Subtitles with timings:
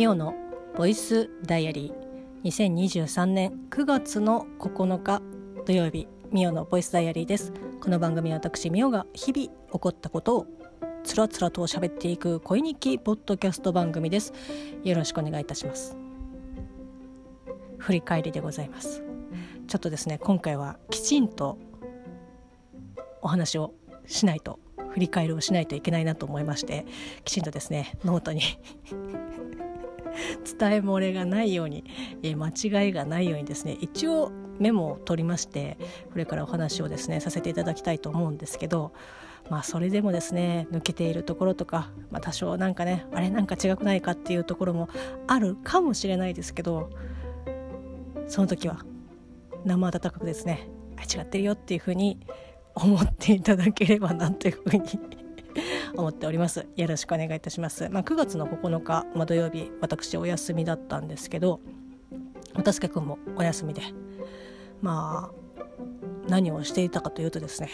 [0.00, 0.34] ミオの
[0.78, 2.48] ボイスダイアリー。
[2.48, 5.20] 2023年9月の9日
[5.66, 7.52] 土曜日ミオのボイスダイアリーです。
[7.82, 10.46] この番組は私ミオが日々起こったことを
[11.04, 14.32] つらつらと喋っていく恋日記ポッドキャスト番組です。
[14.84, 15.98] よろしくお願いいたします。
[17.76, 19.02] 振り返りでございます。
[19.68, 21.58] ちょっとですね今回はきちんと
[23.20, 23.74] お話を
[24.06, 24.60] しないと
[24.92, 26.86] 振り返りをしないといけないなと思いまして
[27.24, 28.40] きちんとですねノートに
[30.60, 31.84] 伝え漏れがないように、
[32.22, 35.78] え間違いがないようにですね一応メモを取りまして
[36.12, 38.92] これからお話をですねさせていただきたいと思うんですけど
[39.48, 44.90] まあそれでもですね抜けているところとか、まあ、多少なんかねあれなんか違くないかっていうところも
[45.26, 46.90] あるかもしれないですけど
[48.28, 48.84] その時は
[49.64, 52.20] 生温かくですねあ違ってるよっていうふうに
[52.74, 54.84] 思っていただければなというふうに
[55.96, 56.66] 思っております。
[56.76, 61.60] よろしくお願いいたします、まあ、9月の9日、まあ、土曜日私お休みだったんですけど
[62.54, 63.82] お助けくんもお休みで
[64.80, 65.62] まあ
[66.28, 67.70] 何をしていたかというとですね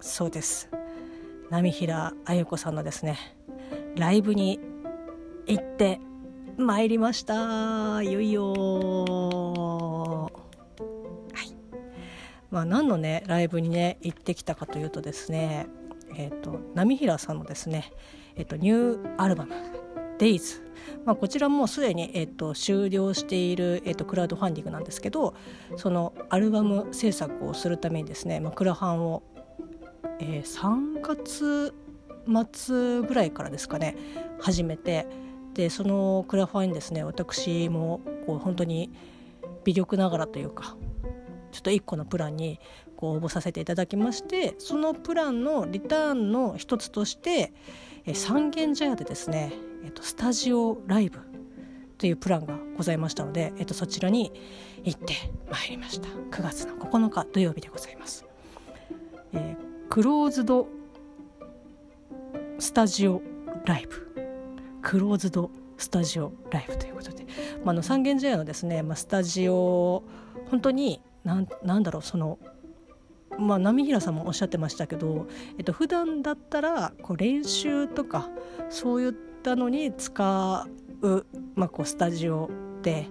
[0.00, 0.70] そうです。
[1.50, 3.18] 波平あゆ子さんのですね
[3.96, 4.60] ライブに
[5.46, 6.00] 行って
[6.56, 8.02] 参りました。
[8.02, 8.52] いよいよ。
[10.22, 11.54] はい。
[12.50, 15.66] まあ何のねライブにね行ってきたかというとですね
[16.18, 17.92] えーと、波平さんのですね、
[18.36, 19.54] えーと、ニューアルバム
[20.18, 20.60] 「Days」
[21.04, 25.34] まあ、こちらもすでに、えーと、終了している、えー、とクラウドファンディングなんですけど
[25.76, 29.22] そのアルバム制作をするためにですね、まあ、クラファンを、
[30.18, 31.74] えー、3月
[32.52, 33.96] 末ぐらいからですかね
[34.40, 35.06] 始めて
[35.54, 38.92] でそのクラファンにですね私もこう本当に
[39.64, 40.76] 微力ながらというか
[41.52, 42.60] ちょっと1個のプランに
[42.98, 47.52] こう応募させていただきましてそのプランのリターンの一つとして
[48.12, 49.52] 三軒茶屋でですね、
[49.84, 51.20] えっと、スタジオライブ
[51.96, 54.32] というプランがございましたので、えっと、そちらに
[54.82, 55.14] 行って
[55.48, 56.08] まいりました。
[56.08, 58.24] 9月の9日土曜日でございます、
[59.32, 60.66] えー、クローズド
[62.58, 63.22] スタジオ
[63.64, 64.08] ライブ。
[64.82, 67.26] クローズドスタジオライブということで、
[67.64, 70.02] まあ、の三軒茶屋のですね、まあ、スタジオ
[70.50, 72.38] 本当になんなんだろうその
[73.38, 75.26] まあ、波平さんもおっしゃってましたけど、
[75.56, 78.28] えっと普段だったらこう練習とか
[78.68, 79.12] そういっ
[79.42, 80.66] たのに使
[81.02, 82.50] う、まあ、こうスタジオ
[82.82, 83.06] で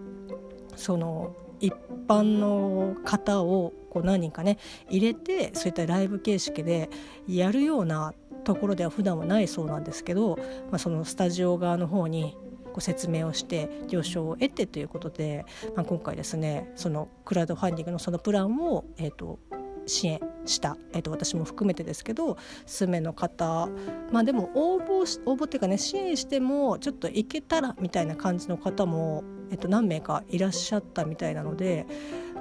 [0.75, 1.73] その一
[2.07, 4.57] 般の方をこう何人かね
[4.89, 6.89] 入れてそういったライブ形式で
[7.27, 8.13] やるような
[8.43, 10.37] ところでは普段はないそうなんですけど、
[10.69, 12.37] まあ、そのスタジオ側の方に
[12.73, 15.45] ご説明をして了承を得てということで、
[15.75, 19.39] まあ、今回ですねそのクラウドファンディングのそのプランを、えーと、
[19.87, 23.67] 支援した、えーと、私も含めてですけど数名の方
[24.11, 31.85] まあでも応募し応募っていうかね支援してもちょっといけたらみたいな感じの方も、えーと、何名かいらっしゃったみたいなので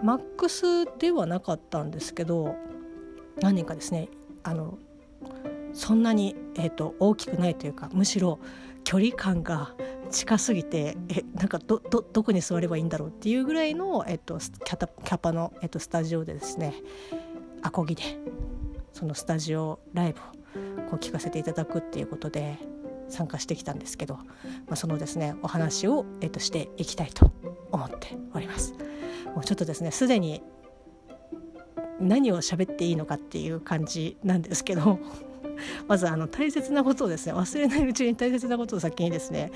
[0.03, 2.55] マックスではなかったんですけど
[3.41, 4.09] 何人かですね
[4.43, 4.79] あの
[5.73, 8.39] そんなに、えーと大きくないというかむしろ
[8.85, 9.75] 距離感が
[10.11, 16.75] 近すぎてえなんかどどどこに座ればいいんだろうっていうぐらいの、えっと、キャタキャパの、えっと、スタジオでですね
[17.63, 18.03] アコギで
[18.93, 20.23] そのスタジオライブを
[20.91, 22.59] こう聞かせていただくっていうことで
[23.09, 24.25] 参加してきたんですけど、ま
[24.73, 27.33] あ、そのですねお話を、えっと、していきたいと
[27.71, 28.75] 思っております。
[29.35, 30.43] もうちょっとですねすでに
[32.01, 34.99] 何を喋っていいのかっていう感じなんですけど
[35.89, 39.51] まずあの大切なことをですね忘れないうちに大切なことを先にですね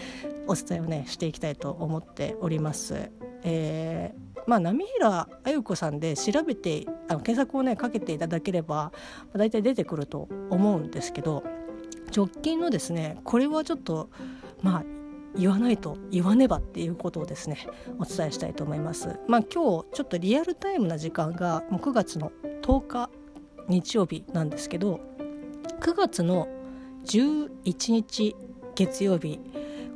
[0.47, 3.11] お伝えをねしていきたいと思っております。
[3.43, 8.93] えー、まあ、波平あゆ子さんで調べてあの検索をねかけていただければ、
[9.35, 11.45] 大体出てくると思うんですけど
[12.15, 14.11] 直近のですねこれはちょっと
[14.63, 14.85] まあ
[15.37, 17.59] 言わないと言わねばっていうことをですね
[17.99, 19.19] お伝えしたいと思います。
[19.29, 23.11] まあ、今日ちょっとリアルタイムな時間がもう9月の10日
[23.69, 25.01] 日曜日なんですけど
[25.81, 26.49] 9月の
[27.05, 28.35] 11日
[28.75, 29.39] 月曜日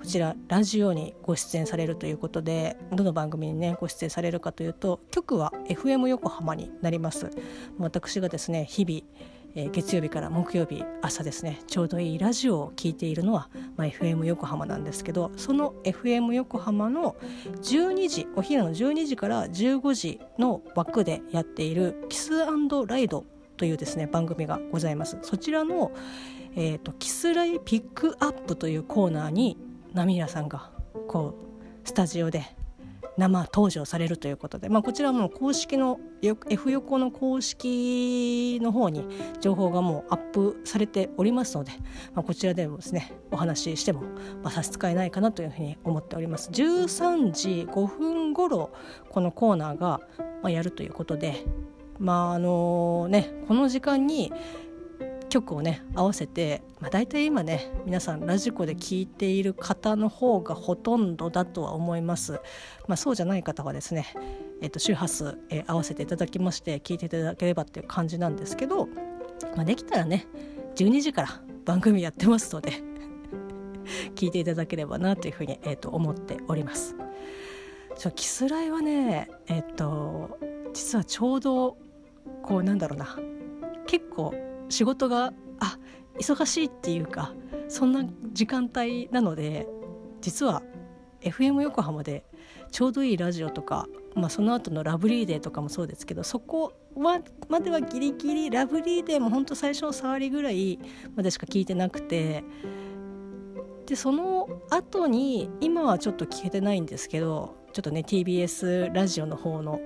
[0.04, 7.30] こちらラジオにご出演されるということでどの番組にねご出演されるかというと局は FM 横浜になります。
[7.78, 9.00] 私がですね日々
[9.54, 13.48] え月曜日から木曜日朝ですねちょうどいいラジオを聴いているのは、
[13.78, 17.16] まあ、FM 横浜なんですけどその FM 横浜の
[17.62, 23.24] 12時お昼の12時から15時の枠でやっている「キスライド」
[23.56, 25.16] というですね番組がございます。
[25.22, 25.92] そちらの、
[26.56, 29.56] えーと、キスライピックアップというコーナーに
[29.94, 30.70] 波平さんが
[31.08, 32.44] こうスタジオで
[33.16, 39.06] 生登場されるということで、まあ、こちらも公式の F 横の公式の方に
[39.40, 41.70] 情報がもうアップされておりますので、
[42.14, 44.02] まあ、こちらでもですねお話ししても、
[44.50, 46.50] 差し支えないかなというふうに思っております。
[46.50, 48.72] 13時5分頃
[49.10, 50.00] このコーナーが
[50.50, 51.44] やるということで
[51.98, 54.32] まああのねこの時間に
[55.34, 62.34] 曲をね合わせて、まあ、大体今ね皆さんラジコで聴いている方の方がほとんどだとは思います、
[62.86, 64.06] まあ、そうじゃない方はですね、
[64.62, 68.86] えー、と周波数、えー、合わせていただきまして聴いていただければっていう感じなんですけど、
[69.56, 70.28] まあ、できたらね
[70.76, 72.70] 12時から番組やってますので
[74.14, 76.94] 聞いていただければなというふうに、えー、と思っております。
[77.96, 80.38] ちょキスライはねえっ、と
[80.72, 81.76] 実はちょうど
[82.42, 83.16] こうなんだろうな
[83.86, 84.34] 結構
[84.68, 85.78] 仕事があ
[86.18, 87.32] 忙しいっていうか
[87.68, 89.66] そんな時間帯なので
[90.20, 90.62] 実は
[91.20, 92.24] FM 横浜で
[92.70, 100.78] ちょうどいいラジオとか、まあ、その後のラブリーデーとかもそうですけどそこはまではギリギリラブリーデーも本当最初の触りぐらい
[101.14, 102.44] までしか聞いてなくて
[103.86, 109.80] でその後に今はちょっと聞けてないんですけどちょっとね TBS ラジオの方の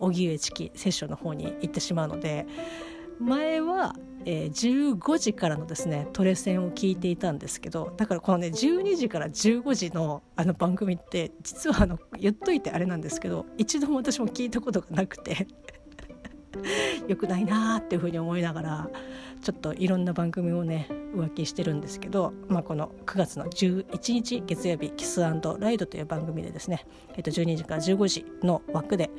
[0.00, 2.46] 荻上チキセッションの方に行ってしまうので
[3.20, 15.46] 前は、えー、15時からのですねトレセンを聞いていたんですけどだからこのね12時から15時のあの番組って実はあの言っといてあれなんですけど一度も私も聞いたことがなくて
[17.08, 18.90] よくないなーっていうふうに思いながら
[19.42, 25.40] ちょっといろんな番組をね浮気してるんですけど、まあ、この9月の11日月曜日「キスライ
[25.78, 26.86] ド」という番組でですね、
[27.16, 29.10] えっと、12時から15時の枠で、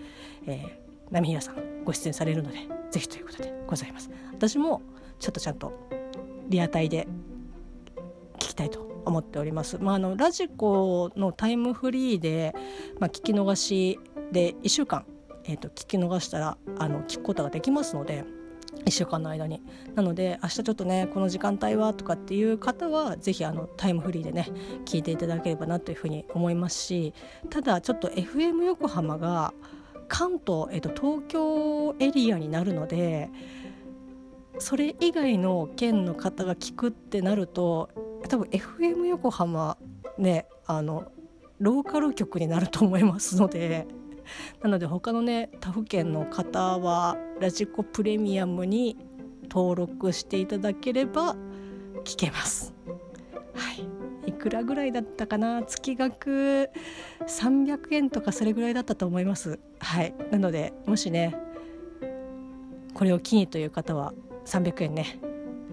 [0.45, 2.57] えー、波平さんご出演されるので
[2.91, 4.09] ぜひということでございます。
[4.31, 4.81] 私も
[5.19, 5.73] ちょっとちゃんと
[6.47, 7.07] リアタイで
[8.37, 12.55] 聞きたいと思っております、まあ、あのラジコのタイムフリーで、
[12.99, 13.99] まあ、聞き逃し
[14.31, 15.05] で1週間、
[15.45, 18.23] えーと、聞き逃したらあの聞くことができますので
[18.85, 19.61] 1週間の間に。
[19.95, 24.47] なので明日ちょっとねこの時間帯はとかっていう方は是非あのタイムフリーでね
[24.85, 27.13] 聞いていただければなというふうに思いますし
[27.49, 29.53] ただちょっと FM 横浜が
[30.09, 33.29] 関東、えっと、東京エリアになるので
[34.57, 37.89] それ以外の県の方が聞くってなると
[38.27, 39.77] 多分 FM 横浜
[40.17, 41.11] ねあの
[41.59, 43.87] ローカル局になると思いますので
[44.61, 48.97] なので他のね他府県の方はラジコプレミアムに
[49.43, 51.35] 登録していただければ
[52.03, 52.73] 聞けます。
[53.53, 53.98] はい
[54.29, 55.63] いくらぐらいだったかな？
[55.63, 56.69] 月額
[57.21, 59.59] 300円とかそれぐらいだったと思います。
[59.79, 60.13] はい。
[60.31, 61.35] なのでもしね
[62.93, 64.13] これを機にという方は
[64.45, 65.19] 300円ね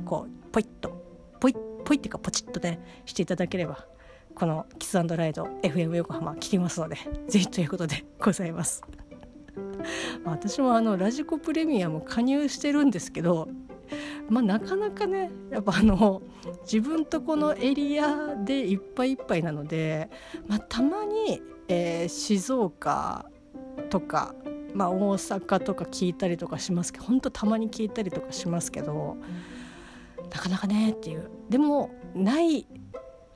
[0.05, 1.05] こうポイッと
[1.39, 3.87] ポイッポイっていうかポチッとねしていただければ
[4.35, 6.97] このキスライド FM 横浜聞きますので
[7.29, 8.83] ぜひということでございます。
[10.25, 13.49] 私もあのラジコプレミアム加入してるんですけど
[14.29, 16.23] まあ、なかなかねやっぱあの
[16.63, 20.11] 自分とこのエリアでいっぱいいっぱいなので、
[20.47, 23.27] まあ、たまに、えー、静岡
[23.91, 24.35] とか、
[24.75, 29.17] まあ、大阪とか聞いたりとかしますけど本当たまに聞いたりとかしますけど
[30.31, 32.67] なかなかねっていうでもない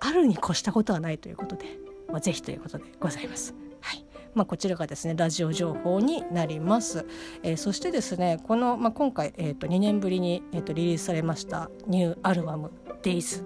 [0.00, 1.67] あるに越したことはないということで、
[2.08, 3.69] まあ、ぜひということでございます。
[4.34, 7.06] まあ、こちらがですねラジオ情報になります、
[7.42, 12.70] えー、そしてですねこの、まあ、今回、えー、と2年ぶりに、えー、とリリースされましたニューアルバム
[13.02, 13.44] 「Days」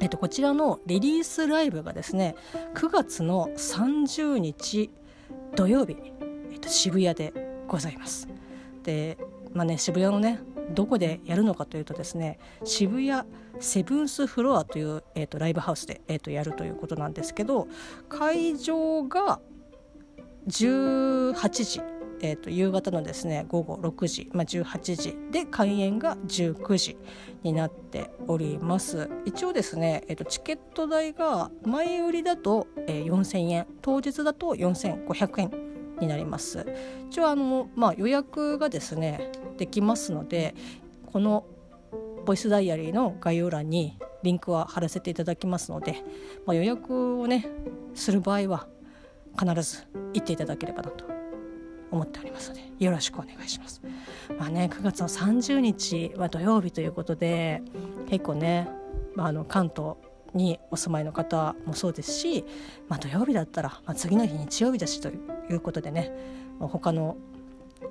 [0.00, 2.34] えー、とこちらのリリースライブがですね
[2.74, 4.90] 9月の30日
[5.54, 5.96] 土曜日、
[6.50, 7.32] えー、と渋谷で
[7.68, 8.28] ございます。
[8.82, 9.18] で
[9.52, 10.38] まあね、渋谷のね
[10.70, 17.66] どこでやるのかというとですね渋谷セブンスフロアという、えーと、ライブハウスで、えーとやるということなんですけど
[18.08, 19.40] 会場が
[20.50, 21.80] 18時、
[22.20, 25.16] えーと、夕方のですね午後6時、まあ、18時。
[25.30, 26.98] で開演が19時
[27.42, 29.08] になっております。
[29.24, 33.66] 一応ですね、えーと、チケット代が前売りだと、えー、4000円。
[33.80, 35.50] 当日だと4500円
[36.00, 36.66] になります。
[37.08, 40.54] 一応あの、まあ、予約がですねできますので
[41.06, 41.46] この
[42.24, 46.02] ボイスダイアリーの概要欄にリンクは貼らせていただきますので、
[46.46, 47.46] まあ、予約をね
[47.94, 48.66] する場合は
[49.40, 51.06] 必ず行っていただければなと
[51.90, 53.80] 思っておりますのでよろしくお願いします。
[54.38, 57.62] まあね9月の30日は土曜日ということで
[58.08, 58.68] 結構ね、
[59.14, 59.94] まあ、あの関東
[60.34, 62.44] にお住まいの方もそうですし、
[62.88, 65.14] まあ、土曜日だったら、まあ、次の日日曜日だしとい
[65.54, 66.12] うことでね
[66.60, 67.16] 他の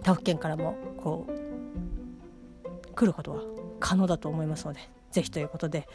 [0.03, 3.41] 他府県からもこう来ることは
[3.79, 4.79] 可能だと思いますので
[5.11, 5.87] ぜひということで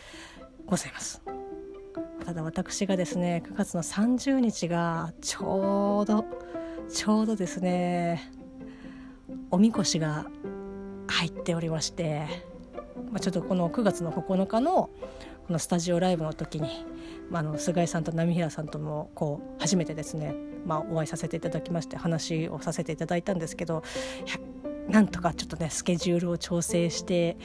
[0.67, 1.23] ございます。
[2.25, 6.25] ただ私がですね9月の30日がちょうど
[6.89, 8.31] ちょうどですね
[9.51, 10.27] おみこしが
[11.07, 12.27] 入っておりまして、
[13.11, 14.91] まあ、ちょっとこの9月の9日の
[15.47, 16.87] このスタジオライブの時に、
[17.31, 20.35] まあ、の菅井さんと波平さんともこう初めてですね、
[20.65, 23.83] まあ、お会いさせていただきまして話をさせていただいたんですけど
[24.89, 27.37] なんとかちょっとねスケジュールを調整して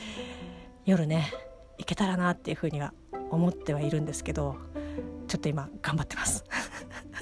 [0.85, 1.31] 夜ね
[1.77, 2.93] 行けたらなっていうふうには
[3.29, 4.57] 思ってはいるんですけど
[5.27, 6.43] ちょっと今頑張ってます。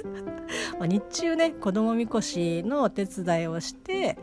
[0.79, 4.17] ま日中ね子供みこしのお手伝いをして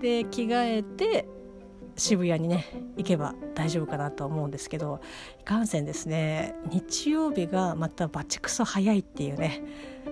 [0.00, 1.26] で着替えて
[1.96, 2.64] 渋谷にね
[2.96, 5.00] 行けば大丈夫かなと思うんですけど
[5.40, 9.62] いかんせんですね日曜日がまたバチクソ早いっていうね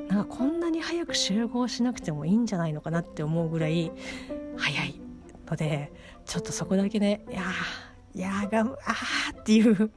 [0.09, 3.91] なんかこんなに早く集合しなくてもいいんじゃないのかなって思うぐらい
[4.57, 5.01] 早い
[5.47, 5.93] ので
[6.27, 7.43] ちょっとそこだけねいや
[8.15, 9.91] いやがあーっていう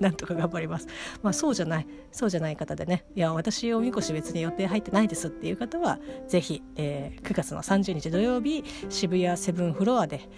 [0.00, 0.88] なんとか頑張ります。
[1.22, 10.28] まあそうじゃない、そうじゃない方でね、いや、私おみこし別に予定入ってないですっていう方は、ぜひ、えー、9月の30日土曜日、渋谷セブンフロアで、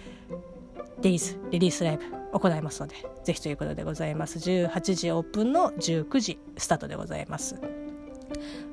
[1.01, 2.03] デイズリリースライブ
[2.37, 4.37] 行いますので、ぜひということでございます。
[4.39, 7.55] 18時オープンの19時スタートでございます。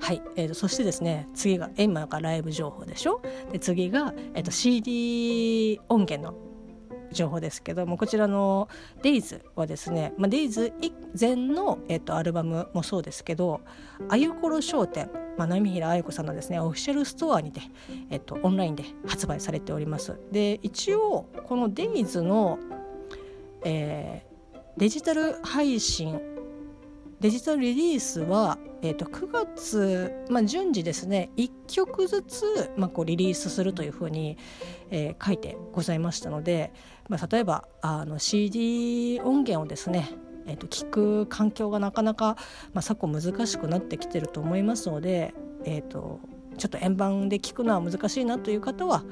[0.01, 3.21] はい、えーと、そしてですね次が今がライブ情報でしょ？
[3.53, 6.50] で次が、えーと CD 音源の
[7.13, 8.69] 情報ですけどもこちらの
[9.03, 13.61] 「Days」はですね、まあ、Days 以前の、えっと、アルバムもそうですけど
[14.09, 17.61] あゆころ商店、まあ、波平あゆこさんのですねオフィシャルストアにて、
[18.11, 20.19] えっと、オンラインで発売されております。
[20.31, 22.59] で一応この「Days の」
[23.63, 26.19] えー、デジタル配信
[27.21, 34.39] デジタルリリースは、えー、と9月、まあ、順次ですね1曲ずつ、まあ、こうリリースするというふうに、
[34.91, 36.73] えー、書いてございましたので、
[37.09, 40.11] まあ、例えばあの CD 音源をですね
[40.47, 42.37] えー、と聞く環境がなかなか、
[42.73, 45.35] まあ、昨今難しくなってきてると思いますので、
[45.65, 46.19] えーと、
[46.57, 49.05] ちょっと円盤で聞くのは難しいなという方は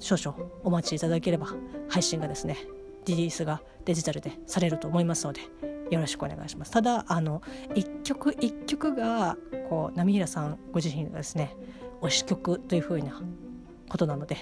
[0.00, 1.48] 少々お待ちいただければ
[1.88, 2.56] 配信がですね
[3.06, 5.40] リリースがデジタルでされると思いますので
[5.90, 6.70] よろしくお願いします。
[6.70, 7.42] ただあの
[7.74, 9.36] 一曲一曲が
[9.68, 11.56] こう波平さんご自身がですね
[12.00, 13.22] 推し曲というふうな
[13.88, 14.36] ことなので、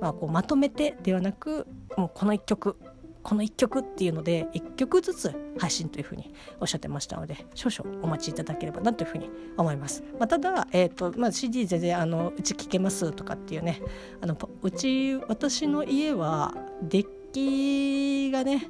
[0.00, 2.76] まあ、こうまとめてではなくもうこの一曲
[3.22, 10.02] この1曲っていうので1曲ずつ配信というふうにおっしゃってましたので少々お待ちいただければなというふうに思います。
[10.18, 13.80] まあ、ただ、えーとまあ、CD 全然あのうち聴けますとかっていうね
[14.20, 18.68] あのうち私の家はデッキがね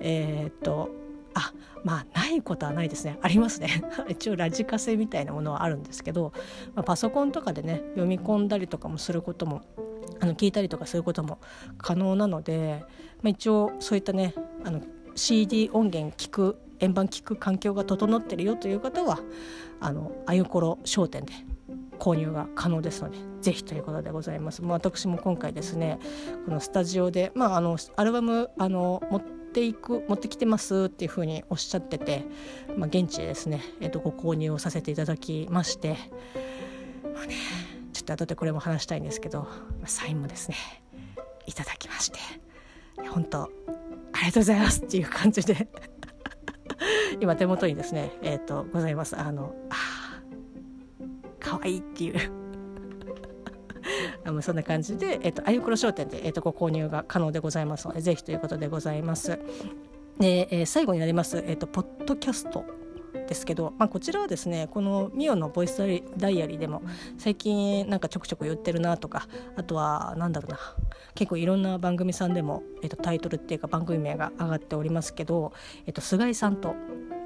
[0.00, 1.05] えっ、ー、と
[1.36, 1.52] あ
[1.84, 6.32] まあないことはないですね ありますね 一応ラジカセみたいなものはあるんですけど、
[6.74, 9.60] まあ、パソコンとかでね読み込んだりとかもすることも
[10.18, 11.38] あの聞いたりとかすることも
[11.76, 12.84] 可能なので、
[13.22, 14.80] まあ、一応そういったねあの
[15.14, 19.20] CD 音源聞く円盤聞く環境が整ってるよという方は
[19.80, 21.32] あのあゆころ商店で
[21.98, 24.62] 購入が可能ですのでぜひということでございます。
[24.62, 25.98] もう私も今回ですね
[26.46, 32.26] このスタジオで、まあ、あのアルバムあの持ってていく持ってきてますっていうふうにおっしゃってて、
[32.76, 35.96] まあ、現地でですね、えー、とご購入をさせていただきまして、
[37.14, 37.34] まあね、
[37.94, 39.48] ちょっと後でこれも話したいんですけど
[39.86, 40.56] サインもですね
[41.46, 42.18] いただきまして
[43.08, 43.48] 本当あ
[44.20, 45.68] りがとうございますっていう感じで
[47.22, 49.18] 今手元にですねえっ、ー、とございます。
[49.18, 50.20] あのあ
[51.40, 52.45] 可愛いっていう
[54.26, 57.86] あのそんな感じで、えっと、あゆくろ商店で、えっと、ご購入が可能でございます。
[57.86, 59.38] のでぜひということでございます。
[60.18, 62.64] で、えー、最後になります、えっと、ポッドキャスト
[63.26, 65.76] ですけど、まあ、こちらはですねこのミオのボイス
[66.16, 66.82] ダイアリーでも
[67.18, 70.58] 最近なんかちょくちょく言ってるなとかあとはなんだろうな
[71.14, 75.52] 結構いろんな番組さんでも、えっと、タイトルっていうか番組名が上がっておりますけど、
[75.86, 76.74] えっと、菅井さんと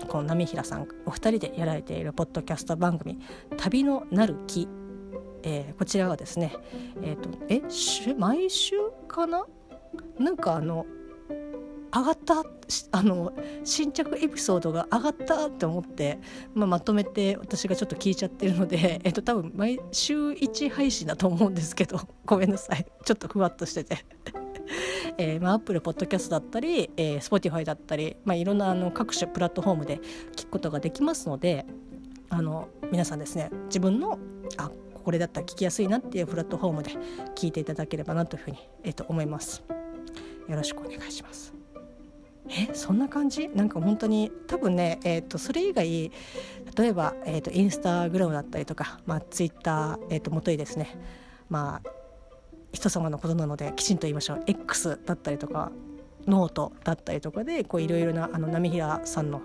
[0.09, 3.19] この波平さんお二人でやられているポッドキャスト番組
[3.59, 4.69] 「旅のなる木」
[5.43, 6.55] えー、こちらはですね
[7.03, 8.77] えっ、ー、とえ毎週
[9.09, 9.47] かな？
[10.19, 10.87] なんかあの
[11.93, 12.45] 上がった
[12.93, 13.33] あの
[13.65, 16.19] 新着エピソードが上がったって思って、
[16.55, 23.99] まあ、まとめて私がちょっと聞いちゃってるので、 えっと、多分毎週1配信だと思うんですけど ごめんなさいちょっとふわっとしてて。
[25.19, 30.01] えーまあ、Apple Podcast だったり、えー、Spotify だったり、まあ、いろんなあの各種プラットフォームで
[30.37, 31.67] 聞くことができますので
[32.29, 34.19] あの皆さんですね自分の
[34.57, 34.71] あ
[35.05, 36.91] これだったら聞きやすいなっていうプラットフォームで
[37.35, 39.63] 聞いていただければなというふうに、えー、と思います。
[40.49, 41.55] よろしくお願いします。
[42.49, 43.49] えそんな感じ？
[43.49, 46.11] なんか本当に多分ね、えーと、それ以外
[46.77, 50.99] 例えば、えーと、インスタグラムだったりとか、まあ、ツイッター、えーと、もといですね
[51.49, 51.91] まあ
[52.73, 55.71] 人様のことなのできちんと言いましょう X だったりとか
[56.27, 59.43] ノートだったりとかでいろいろなあの波平さんの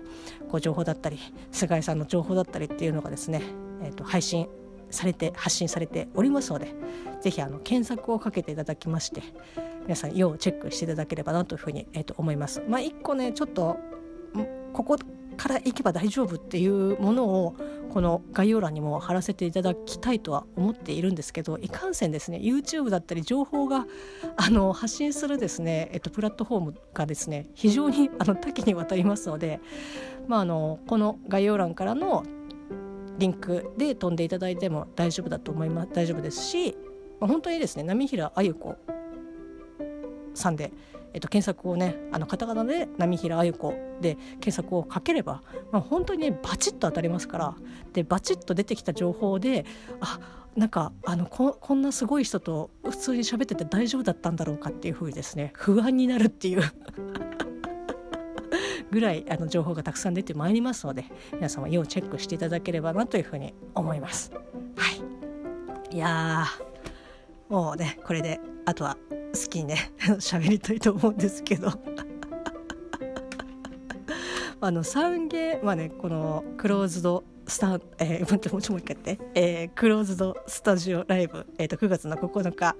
[0.48, 1.18] こう情報だったり
[1.52, 3.42] 菅井さんの情報だったりっていうのがですね、
[3.82, 4.48] えー、と配信
[4.96, 6.74] されて発信されておりますので
[7.20, 9.22] 是非検索をかけていただきまして
[9.82, 12.62] 皆さん要チェックしていただければなというふうに、えー、と思います。
[12.68, 13.76] まあ、1個ねちょっと
[14.72, 14.96] ここ
[15.36, 17.56] から行けば大丈夫っていうものを
[17.92, 23.86] この概要欄にも貼らせていただきたいとは思っているんですけどいかんせんですね YouTube だったり情報が
[24.36, 29.60] あの発信するですね、えっと、プラットフォームがですね非常にあの多岐にわたりますので、
[30.26, 32.24] まあ、あのこの概要欄からの
[33.18, 35.90] リンクで飛んでいただいても大丈夫だと思います。
[35.92, 36.76] 大丈夫ですし、
[37.20, 38.76] まあ、本当にですね波平あゆ子
[40.34, 40.72] さんで
[41.16, 45.42] えっと、検索をねあのカタカナで波平あゆ子で検索をかければ、
[45.72, 47.54] まあ、本当にねバチッと当たりますから
[47.94, 49.64] でバチッと出てきた情報で
[50.00, 50.20] あ
[50.56, 56.62] なんかあのここんなすごい人と普通に喋ってて大丈夫だったんだろうかっていうふうにですね不安になるっていう。
[58.90, 64.32] ぐらいあの情報がたくさん出てまいりますので皆様要チェックしていただければなというふうに思います。
[64.32, 64.40] は
[65.90, 66.44] い、いや
[67.48, 68.96] もうねこれであとは
[69.34, 71.68] 好きにね 喋りたいと思うんですけど
[74.60, 82.74] あの3ゲまあねこのクローズドスタえー、待ってもう一回やって、えー、クローズドスタジオライブ、えーと、9月の9日、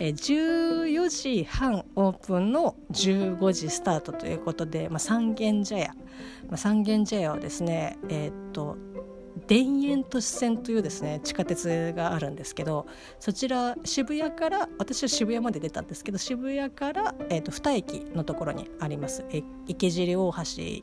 [0.00, 5.94] えー、14時半オープンの15時スタートということで、まあ、三軒茶屋、
[6.48, 8.76] まあ、三軒茶屋はですねえっ、と
[9.46, 12.86] 田園都市線というですね地下鉄があるんですけど
[13.20, 19.24] そちら渋谷から私は渋谷まで出たんですけど渋谷から、えーと、2駅のところにあります。
[19.30, 20.38] え池尻大橋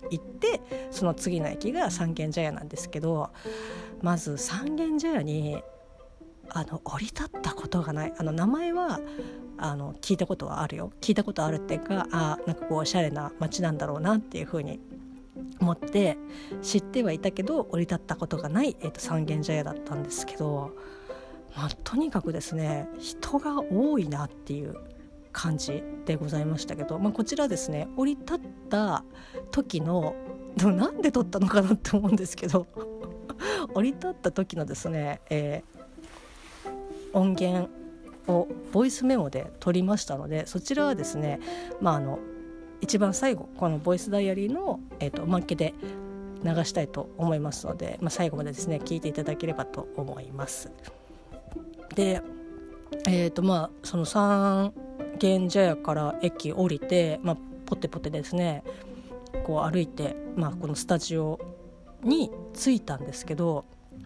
[0.09, 3.31] 行ってその次の駅が三軒茶屋なんですけど
[4.01, 5.61] まず三軒茶屋に
[6.49, 8.13] あの降り立ったことがない。
[8.17, 8.99] あの名前は
[9.57, 10.91] あの聞いたことはあるよ。
[11.01, 14.79] 聞いたことあるっていうかあなんかこうおしゃれな街なんだろうなっていうふうに
[15.59, 16.17] 思って
[16.61, 20.75] 知ってはいたけど降り立ったことがない、えーと、三軒茶屋だったんですけど、
[21.55, 24.75] まあ、とにかくですね人が多いなっていう
[25.31, 29.03] 感じでございましたけど、まあ、こちらですね降り立った
[29.51, 30.15] 時の
[30.55, 32.67] でもなんで撮ったのかなって思うんですけど
[33.73, 37.69] 降り立った時のですね、えー、音源
[38.27, 41.39] をボイスメモで撮りましたのでそちらはですね、
[41.81, 42.19] まあ、あの
[42.83, 45.73] 一番最後このボイスダイアリーの、えーと、おまけで
[46.43, 50.69] 流したいと思いますので、まあ、最後までですね聞いていただければと思います。
[51.95, 52.21] で
[53.07, 54.73] えーとまあ、その三
[55.17, 58.63] 軒茶屋から駅降りて、まあ、ポテポテですね
[59.45, 61.39] こう歩いて、まあ、このスタジオ
[62.03, 63.65] に着いたんですけど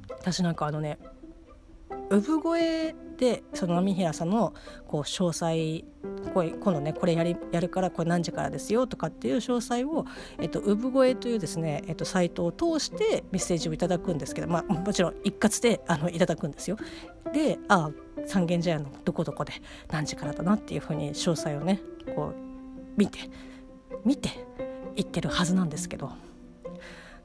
[0.09, 0.99] 私なんかあのね
[2.09, 4.53] 産声でその波平さんの
[4.87, 5.83] こう詳細
[6.33, 10.05] これ今度ねこれやりやるからこれ何時からですよとかっていう詳細を、
[10.39, 16.77] えっと、産声というですね、えっと、サイトを通してメッセージをいただくんですけど、まあ、もちろん一括であのいただくんですよ。
[17.33, 17.91] でああ
[18.25, 19.53] 三軒茶屋のどこどこで
[19.91, 21.81] 何時からだなっていうふうに詳細をね
[22.15, 22.35] こう
[22.97, 23.19] 見て
[24.05, 24.29] 見て
[24.95, 26.11] 行ってるはずなんですけど。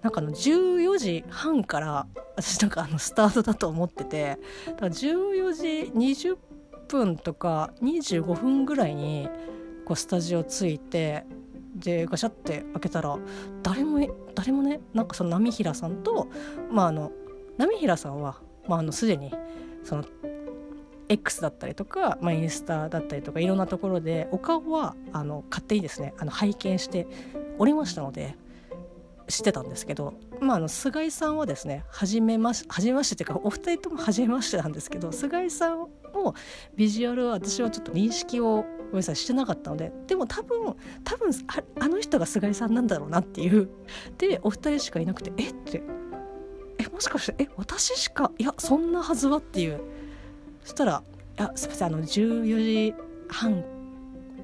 [0.03, 6.37] なんかの14時半から私なんかあのスタートだと思っててだから14時20
[6.89, 9.29] 分とか25分ぐらいに
[9.85, 11.25] こうスタジオ着いて
[11.77, 13.17] でガシャって開けたら
[13.63, 16.29] 誰も誰もねなんかその波平さんと
[16.71, 17.13] まああの
[17.57, 19.33] 波平さんは、まあ、あのすでに
[19.85, 20.05] その
[21.09, 27.07] X だったりとか、まあ、インスタだったりとかいろんなところでお顔はあの勝手にですねあの拝見して
[27.59, 28.37] おりましたので
[29.33, 35.79] 知ってたんですけど、まあ、あの菅井さんはですね初めまし初めましてっていうかお二人とも初めましてなんですけど菅井さん
[36.15, 36.35] の
[36.77, 43.71] ビジュアルは私はちょっと認識をごめんなさいしてなかったのででも多分多分ああの人が菅井さんなんだろうなっていう。
[44.19, 45.49] でお二人しかいなくてえ？
[45.49, 45.83] って。
[46.79, 47.49] えもしかしてえ？
[47.57, 49.81] 私しかいやそんなはずはっていう。
[50.63, 51.03] そしたら
[51.39, 52.95] 「いやすみませんあの14時
[53.29, 53.65] 半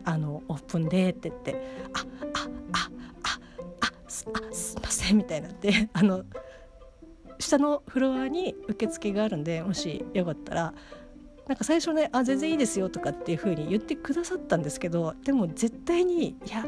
[0.05, 1.55] あのオープンで」って言って
[1.92, 1.98] 「あ
[2.33, 2.90] ああ
[4.09, 6.25] あすいません」みたいになって あの
[7.38, 10.75] 下のフロアに受付があるんでもしよかったら
[11.47, 16.66] なんか最初ね「あ全然いいですよ」とかっていう風に言ってくださったんですけどでも絶対にいや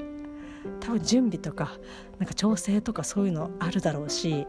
[0.81, 1.79] 多分準備とか
[2.19, 4.47] なんか調整とかそういうのあるだろうし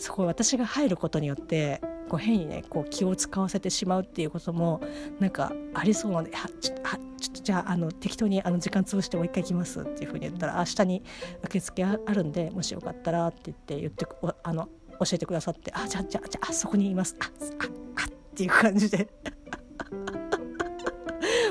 [0.00, 4.80] そこ私が入ることによってこう変にねこう気を使わせてしまうっていうことも
[5.20, 11.02] なんかありそうなので「あちょあちょっとじゃああの適当にあの時間潰してもう一回来ます」っていうふうに言ったら「明日に
[11.44, 14.06] 受付あるんでもしよかったら」って言って言って
[14.42, 17.30] あの教えてくださって「あじゃあじゃあじゃあそこにいます」ああ
[18.02, 19.06] あっていう感じで。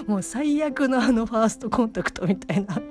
[0.07, 2.81] もう最悪のあのファーストコンタクトみたいな。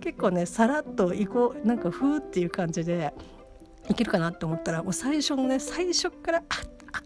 [0.00, 3.12] 結構ねさらっと行こうなんかふうっていう感じで
[3.88, 6.54] いけるかなって思ったらもう最初のね最初から「あ
[6.92, 6.98] あ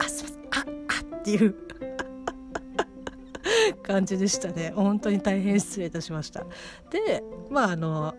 [0.00, 1.54] ああすいませんああ」っていう
[3.82, 4.72] 感じでしたね。
[4.74, 6.44] 本当に大変失礼いたしました。
[6.90, 8.14] でまああの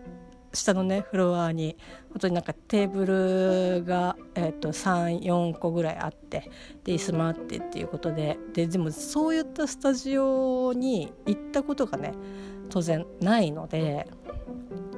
[0.52, 1.76] 下のねフロアに
[2.10, 6.50] 本当になんかテーブルが、えーと、34個ぐらいあって
[6.84, 12.12] で椅子もあってっていうことでででもそういったスタジオに行ったことがね
[12.70, 14.08] 当然ないので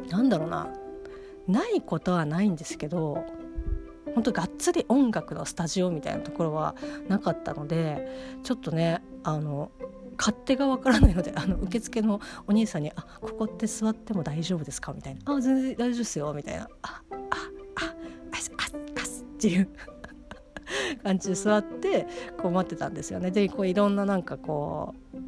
[0.09, 0.69] なんだろうな
[1.47, 3.25] ないことはないんですけど
[4.15, 6.75] 本当がっつり音楽のスタジオみたいなところは
[7.09, 9.71] なかったのでちょっとねあの
[10.21, 17.27] 勝手がわからないので あの受付のお兄さんに「あここって座っても大丈夫ですか?」みたいな「あ全然大丈夫ですよ」みたいな「あああ
[17.77, 17.95] あ
[18.33, 18.51] あす」
[19.25, 19.69] っていう
[21.03, 22.07] 感じで座って
[22.41, 23.31] こう待ってたんですよね。
[23.31, 25.21] でこういろんななんかこう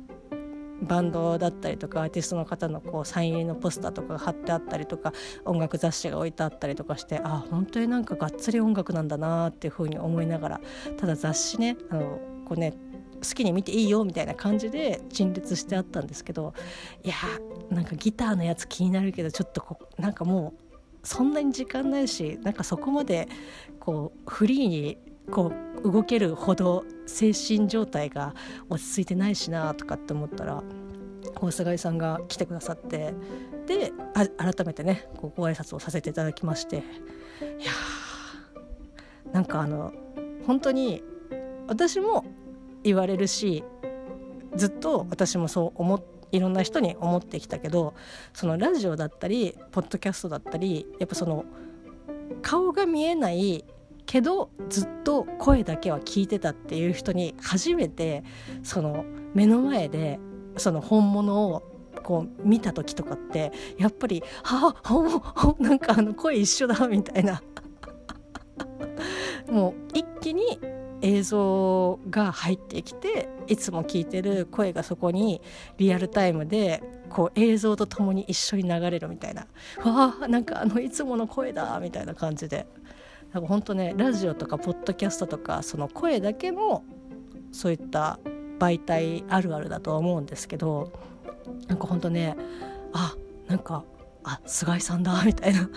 [0.84, 5.12] バンドだったりとかアーティストの方のこうサイン入りのポスターとかが貼ってあったりとか
[5.44, 10.60] 音楽雑誌が置いてあったりとかしてあ本当になんかがっつり音楽なんだなっていうふうに思いながら
[10.98, 12.74] ただ雑誌ねあのこうね
[13.22, 16.54] 好きに見ていいよみたいな感じで陳列してあったんですけど
[17.04, 17.14] いや
[17.70, 23.28] なんかギターのやつ気になるけどちょっとこなんかもうそんなに時間ないしなんかそこまで
[23.80, 24.98] こうフリーに
[25.30, 25.52] こ
[25.84, 28.34] う動けるほど精神状態が
[28.68, 30.62] 落ち着いてないしなとかって思ったら
[31.40, 33.14] 大菅井さんが来てくださって
[33.66, 39.92] で改めてねこうご挨拶をさせていただきましていやーなんかあの
[40.46, 41.02] 本当に
[41.68, 42.24] 私も
[42.82, 43.64] 言われるし
[44.56, 47.94] ずっと私もそう思っいろんな人に思ってきたけど
[48.32, 51.44] そのラジオだったりポッドキャストだったりやっぱその
[52.40, 53.64] 顔が見えない
[54.06, 58.24] けどずっと声だけは聞いてたっていう人に初めて
[58.62, 60.18] その目の前で
[60.56, 61.62] その本物を
[62.02, 67.42] こう見た時とかってやっぱり「はあなんかあの声一緒だ」みたいな。
[69.48, 70.58] もう一気に
[71.02, 75.42] 映像が入ってきていつも聞いてる声がそこに
[75.76, 79.42] リアルタイムでこう映像とともに一緒に流れるみたいな。
[79.84, 82.66] わあなんかあのいつもの声だみたいな感じで。
[83.32, 86.84] なんか本当ねラジオとかポッドキャストとかその声だけの
[87.50, 88.18] そういった
[88.58, 90.92] 媒体あるあるだとは思うんですけど
[91.66, 92.36] なんか本当ね
[92.92, 93.16] あ
[93.48, 93.84] なんか
[94.22, 95.68] あ菅井さんだみたいな。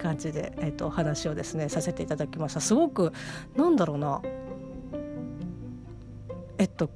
[0.00, 2.60] 感じで、えーと、お話をですねさせていただきました。
[2.60, 3.12] すごく
[3.56, 4.22] なんだろうな。
[6.58, 6.90] えっと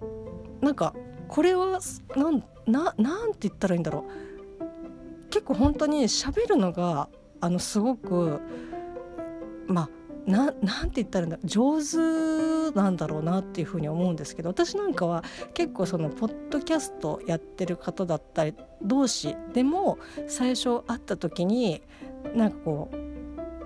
[0.60, 0.94] なんか
[1.28, 1.80] これは
[2.16, 5.30] なんななんて言ったらいいんだろう。
[5.30, 7.08] 結構本当に喋るのが
[7.40, 8.40] あのすごく
[9.66, 21.82] まあななんて言ったらいいんだ上手なんだろうなっていうふうに思うんですけど私なんかは結構そのポッドキャストやってる方だったり同士でも最初会った時に
[22.34, 23.04] なんかこう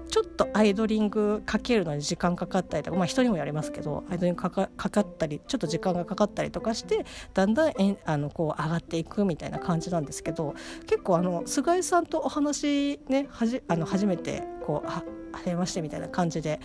[0.08, 10.54] ちょっとアイドリングかけるのに時間かかったりとかまあ人にもやりますけどアイドリングかかかかったりちょっと時間がかかったりとかしてだんだんえあのこう上がっていくみたいな感じなんですけど
[10.86, 16.58] 結構あの菅井さんとお話ねはじあの初めてこうあはじめましてみたいな感じで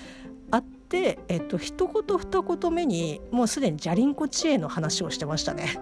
[0.49, 5.79] 会って、えっと一言二言目にもうすでにじゃりんこ知恵の話をしてましたね。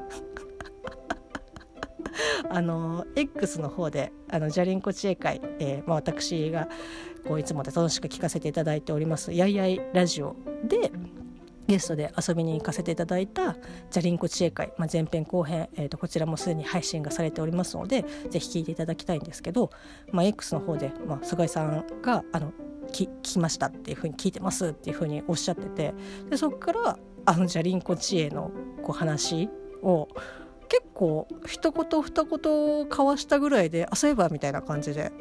[2.49, 6.67] あの X の方であのじゃりんこ知恵会、えーまあ、私が
[7.27, 10.91] こういつもで楽しく聞かせていただいておりますやいやいラジオで
[11.67, 13.55] ゲストで遊びに行かせていただいた
[13.89, 19.69] じゃりんこ知恵会、まあ、前編後編、えー、とこちらもすでに配信がされておりますのでぜひ聞いていただきたいんですけど、
[20.11, 22.51] まあ、X の方で、まあ、菅井さんがあの
[22.91, 25.93] 聞きましたっていうふうに聞いてますっていうふうにおっしゃってて
[26.29, 28.51] でそこからあのじゃりんこ知恵の
[28.83, 29.49] こう話
[29.81, 30.07] を
[30.71, 35.11] 結構一言二言交わしたぐらいであそういえばみたいな感じで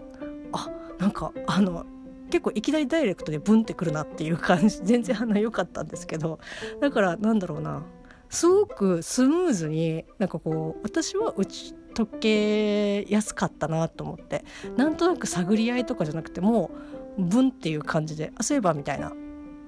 [0.53, 1.85] あなんかあの
[2.31, 6.39] 結構いきなりダイレクトでブンってくるなっていう感じ全然あの良かったんですけど
[6.81, 7.83] だからなんだろうな。
[8.29, 14.45] すごくスムーズになんかこう私は打ち解けやすかったなと思って。
[14.77, 16.71] なんとなく探り合いとかじゃなくても
[17.19, 19.09] うブンっていう感じであそういえばみたいな。
[19.09, 19.13] あ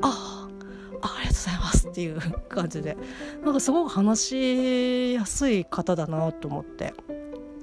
[0.02, 0.41] あ
[1.02, 2.96] ありがとうございますっていう感じで。
[3.44, 6.94] なんかすごく話しやすい方だなと思って。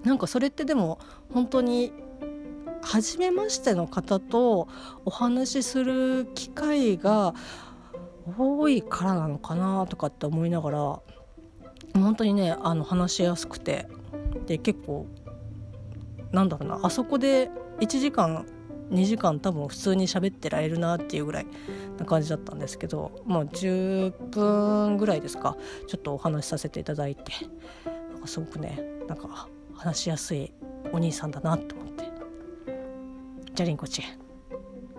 [0.03, 0.99] なんかそれってでも
[1.33, 1.91] 本当に
[2.81, 4.67] 初めましての方と
[5.05, 7.33] お話しする機会が
[8.37, 10.99] 多いからなのかなとかって思いながら
[11.93, 13.87] 本当にねあの話しやすくて。
[14.45, 15.07] で結構
[16.31, 17.49] なんだろうなあそこで
[17.79, 18.45] 1時間
[18.89, 21.47] 2時間多分普通に喋ってられるなっていうぐらい
[21.97, 25.55] な感じだったんですけどもう10分ぐらいですか。
[25.87, 27.31] ちょっとお話しさせていただいて。
[28.11, 30.51] なんかすごくねなんか話しやすい
[30.91, 32.09] お兄さんだなと思って。
[33.53, 34.03] じゃりんこち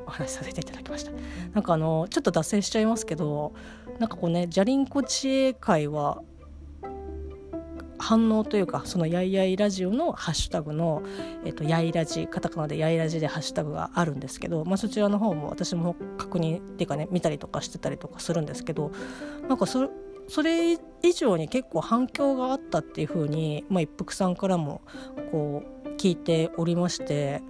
[0.07, 1.13] お話しさせていただきました。
[1.53, 3.53] なんかあのちょっと脱線しちゃいますけど
[3.99, 6.23] なんかこうねじゃりんこ知恵会は
[8.01, 11.03] 反応というかそのやいやいラジオのハッシュタグの、
[11.45, 18.91] えっと、やいラジカタカナでやいラジでハッシュタグがあるんですけど、まあ、そちらの方も私も確認っていうかね見たりとかしてたりとかするんですけど
[19.49, 19.89] なんかそ
[20.29, 24.81] それ以上に結構反響があったっていう風に、まあ、一服さんからも
[25.33, 27.43] こう聞いておりまして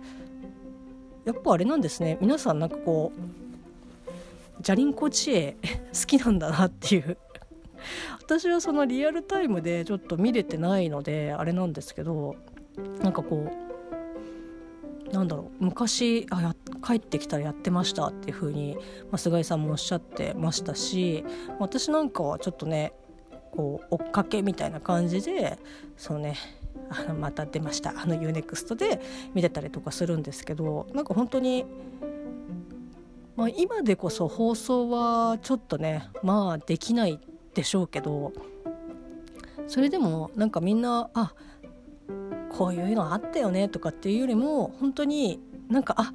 [1.26, 2.16] やっぱあれなんですね。
[2.20, 5.56] 皆さんなんかこうじゃりんこ知恵
[5.92, 7.18] 好きなんだなっていう
[8.20, 12.36] 私はそのリアルタイムでちょっと見れてないのであれなんですけど
[13.02, 16.54] なんかこうなんだろう昔あや
[16.86, 18.80] 帰ってきたらやってましたっていう風に、ま
[19.12, 21.24] あ、菅井さんもおっしゃってましたし
[21.58, 22.92] 私なんかはちょっとね
[23.50, 25.58] こう追っかけみたいな感じで
[25.96, 26.36] そのね
[26.88, 29.00] あのまた出ましたあの UNEXT で
[29.34, 31.64] 見てたりとかするんですけどなんか本当に
[33.36, 37.18] まあ、今でこそ放送はちょっとねまあできない
[37.54, 38.32] でしょうけど
[39.66, 41.34] それでもなんかみんなあ
[42.50, 46.12] こういうのあったよねとかっていうよりも本当になんかあ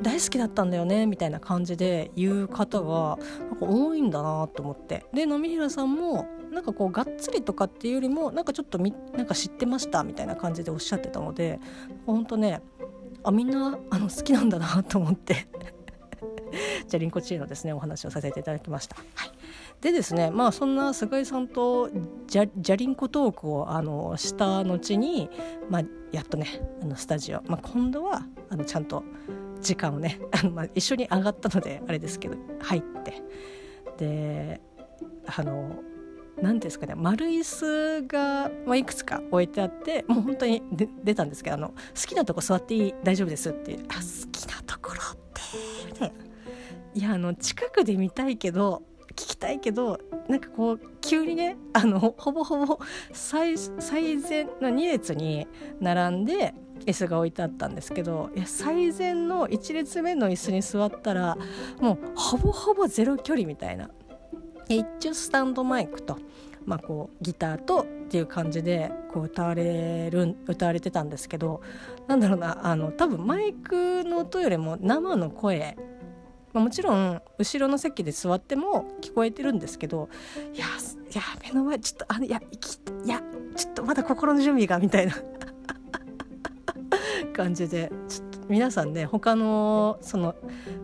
[0.00, 3.18] 大好きだったんだよねみたいな感じで言う方が
[3.50, 5.06] なんか多いんだなと思って。
[5.12, 11.58] で野見平さんもなんかこうがっつりとかっていうよりもなんかちょっとみなんか知ってましたみたいな感じでおっしゃってたので
[12.06, 12.60] 本当ね
[13.24, 15.46] あみんなあの好きなんだなと思って。
[16.86, 18.96] じゃあリンコチーのですねお話をさせていただきました。
[18.96, 19.30] はい。
[19.84, 21.90] でですねまあそんな菅井さんと
[22.26, 25.28] じゃじゃりんこトークをあのした後に、
[25.68, 29.04] まあ、やっとねあのスタジオ、まあ、今度はあのちゃんと
[29.60, 33.22] 時間をねあの、 まあ、一緒に上がったのであれですけど入って
[33.98, 34.62] で
[35.26, 35.76] あの
[36.40, 40.62] 何ですかね丸椅子が、まあ、いくつか置いてあってもう本当に
[41.04, 41.74] 出たんですけどあの好
[42.06, 45.40] きなとこ座っていい大丈夫ですってあ好きなところって
[45.88, 46.14] みたいな。
[46.94, 48.82] いやあの近くで見たいけど
[49.44, 52.78] たいけどなんかこう急にねあのほぼほぼ
[53.12, 55.46] 最最前の2列に
[55.80, 56.54] 並んで
[56.86, 61.36] 椅子が置いてあったんですけどいや最前の1列目の椅子に座ったら
[61.78, 63.90] もうほぼほぼゼロ距離みたいな。
[64.66, 66.16] 一応スタンドマイクと、
[66.64, 71.60] まあ、こうギターとっていう感じでこう歌われる歌われてたんですけど
[72.08, 75.76] なんだろうなあの多分マイクの音よりも生の声
[76.54, 80.08] まあ、もちろん後ろの席で座っても聞こえてるんですけど
[80.54, 82.40] いやいや目の前ちょっとあのいや
[83.04, 83.20] いや
[83.56, 85.14] ちょっとまだ心の準備がみたいな。
[87.34, 90.36] 感じでちょっと皆さんね他のその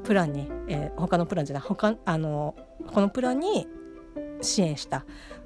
[0.03, 2.57] プランに、えー、他のプランじゃない他あの
[2.93, 3.69] このプランに
[4.41, 5.05] 支援した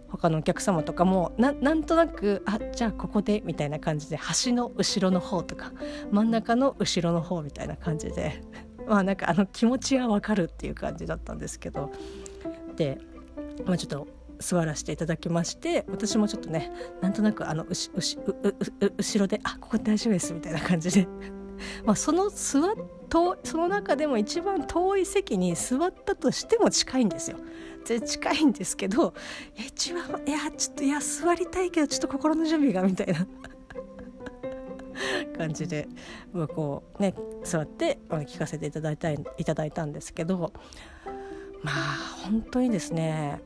[0.09, 5.73] 他のお客様とかもなんとなくあじゃあここでみたいな感じで橋の後ろの方とか
[6.11, 8.41] 真ん中の後ろの方みたいな感じで。
[8.87, 11.91] まあなんかあの気持ちはわかるっていう感じだったんですけど。
[12.77, 12.99] で、
[13.65, 14.09] まあ、ちょっと
[14.41, 18.19] 座らせていただきまして私もちょっとねなんとなくあのうしうし
[18.99, 21.09] 後ろで「あここ大丈夫です」みたいな感じで。
[21.87, 22.75] まあその座っ
[23.09, 27.39] とその中でも一番遠い席に座ったとしても近いんですよ。
[27.87, 29.15] で近いんですけど
[29.55, 33.25] 一番いやちょっといや座りたいけどちょっと心の準備がみたいな。
[35.37, 35.89] 感じで
[36.55, 40.53] こうね座って聞かせていただいたいただいたんですけど
[41.63, 41.75] まあ
[42.25, 43.41] 本当にですね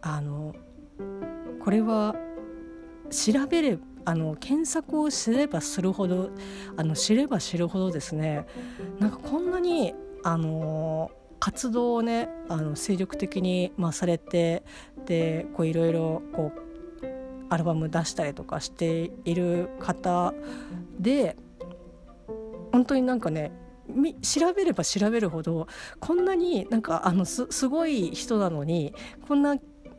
[0.00, 0.54] あの
[1.62, 2.14] これは
[3.10, 6.30] 調べれあの検索をすればするほど
[6.76, 8.46] あの知れば知るほどですね
[8.98, 11.10] なんかこんなにあの
[11.40, 14.62] 活動をねあの精力的に、まあ、されて
[15.06, 16.63] でこういろいろこう
[17.50, 20.34] アルバム出したりとかしている方
[20.98, 21.36] で
[22.72, 23.52] 本当になんかね
[24.22, 25.66] 調べれば調べるほど
[26.00, 28.94] こんなになんかあのすごい人なのに
[29.28, 29.56] こんな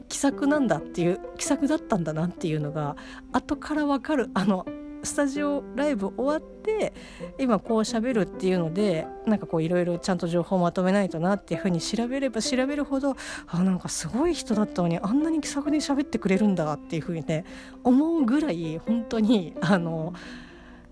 [0.09, 2.95] 気さくなんだっていう気さくだったんだなっていうのが
[3.31, 4.65] 後から分かるあの
[5.05, 6.93] スタジオライブ終わって
[7.39, 13.15] 今こう喋るっていうのでなんかこういろいろちゃんと情報をまとめないとなっていうふうに調べれば調べるほど
[13.47, 17.45] あなんかすごい人だったのにあんなに気さくに喋ってくれるんだっていうふうにね
[17.83, 20.13] 思うぐらい本当にあの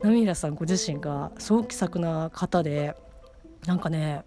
[0.01, 2.95] ナミラさんご自身がすごく気さくな方で
[3.65, 4.23] なんかね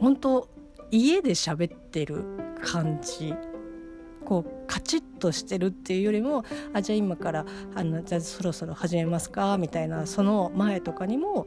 [0.00, 0.48] 本当
[0.90, 2.24] 家で喋ってる
[2.62, 3.34] 感じ
[4.28, 11.46] こうカチッとしてるっていうよりもあじゃあ今からあのじゃあそろそろ始めますかみたいなその前とかにも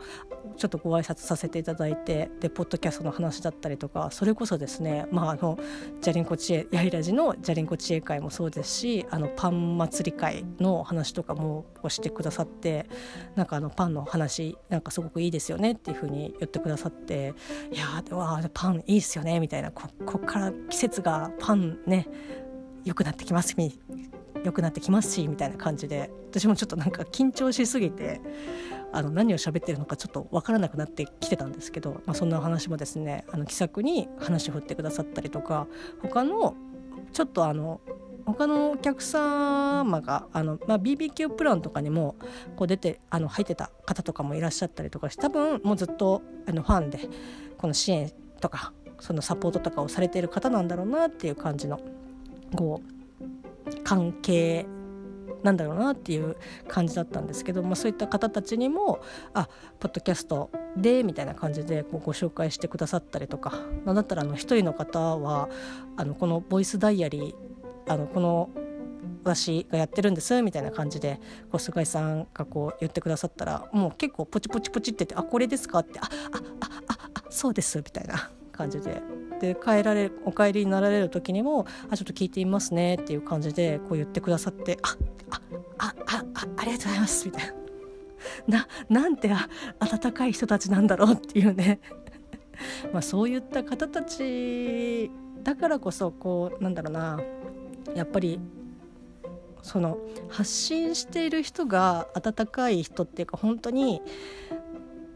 [0.58, 5.60] ちょっとご挨拶させていただいてでポッドキャストの話だったりとかそれこそですねまああの
[6.02, 12.88] じゃりんこ知恵やいらじのじゃりんこ知恵会もそうですしあのパン祭り会の話とかもしてくださって
[13.36, 17.36] なんかあのパンの話なんかすごくいいですよねっていうふうに言ってくださって
[17.72, 22.08] いやーわパンいいですよねみたいなここから季節がパンね
[22.86, 23.56] 良くなってきます
[24.44, 28.22] 良くなってきますしみたいな感じで私もちょっとなんか緊張しすぎて
[28.92, 35.68] あの何を喋ってるのかちょっと分からなくなってきてたんですけど、まあ、そんな話もですねあの気さくに話を振ってくださったりとか
[36.02, 36.56] 他の
[37.14, 37.82] ちょっとあの
[38.26, 42.16] 他のお客様があの、まあ、BBQ プランとかにも
[42.56, 47.00] こう出てあの入ってた方とかもいらっしゃったりとかして多分もうずっとあのファンで
[47.58, 51.80] この支援とかそのサポートとかをされている方なんだろうなっていう感じの
[52.56, 54.66] こう関係
[55.44, 56.36] なんだろうなっていう
[56.68, 59.02] 感じだったんですけど、まあ、そういった方たちにも
[59.34, 63.54] 「あポッドキャストで」みたいな感じでこうご紹介してくださったりとか
[63.86, 65.50] なんだったらあの一人の方は
[65.98, 67.36] あのこのボイスダイアリー
[67.92, 68.50] あのこの
[69.24, 71.20] 私がやってるんですみたいな感じで
[71.52, 76.08] こう菅井さんがこう言ってくださったらもう結構ポチポチポチって言って「あこれですか?」って「ああ
[76.60, 78.30] あああそうです」みたいな
[78.62, 79.02] 感じで。
[79.40, 84.96] で帰られお帰りになられる時にも「あちょっと聞いてみますね」っていう感じでこう言ってくださって「あ
[85.32, 85.42] あ
[85.80, 88.68] あああありがとうございます」みたいな。
[88.88, 89.32] ななんて
[89.80, 91.80] 温かい人たちなんだろうっていうね。
[92.94, 95.10] まあそういった方たち
[95.42, 97.20] だからこそこうなんだろうな。
[97.96, 98.40] やっぱり
[99.64, 99.98] その
[100.30, 104.04] 発信している人が温かい人っていうか本当に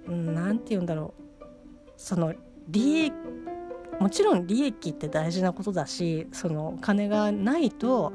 [0.08, 1.26] 何て言うんだろう。
[1.96, 2.34] その
[2.68, 3.14] 利益
[4.00, 8.14] もちろん利益って大事なことだしそのお金がないと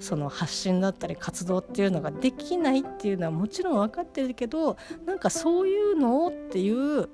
[0.00, 7.08] その発信だったり活動っていうのができないっていうのはもちろん分かってるけどなんかそういうのをっていう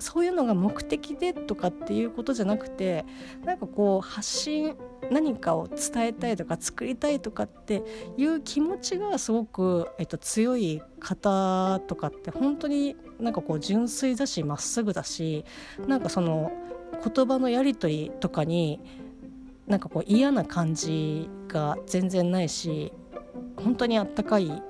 [0.00, 3.04] そういうのが目的でとかっていうことじゃなくて
[3.44, 4.76] なんかこう発信
[5.10, 7.82] 何かを伝えたいとか作りたいとかって
[8.16, 15.44] いう気持ちがすごく、えっと、強い方とかって本当になんかこう純粋だしまっすぐだし
[15.88, 16.52] なんかその
[17.04, 18.80] 言葉のやり取りとかに
[19.66, 22.92] なんかこう嫌な感じが全然ないし
[23.56, 24.62] 本当にあったかい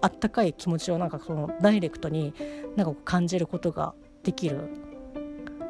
[0.00, 2.34] あったかい気持ちをなんかそのダイレクトに
[2.76, 4.68] なんか感じることができる。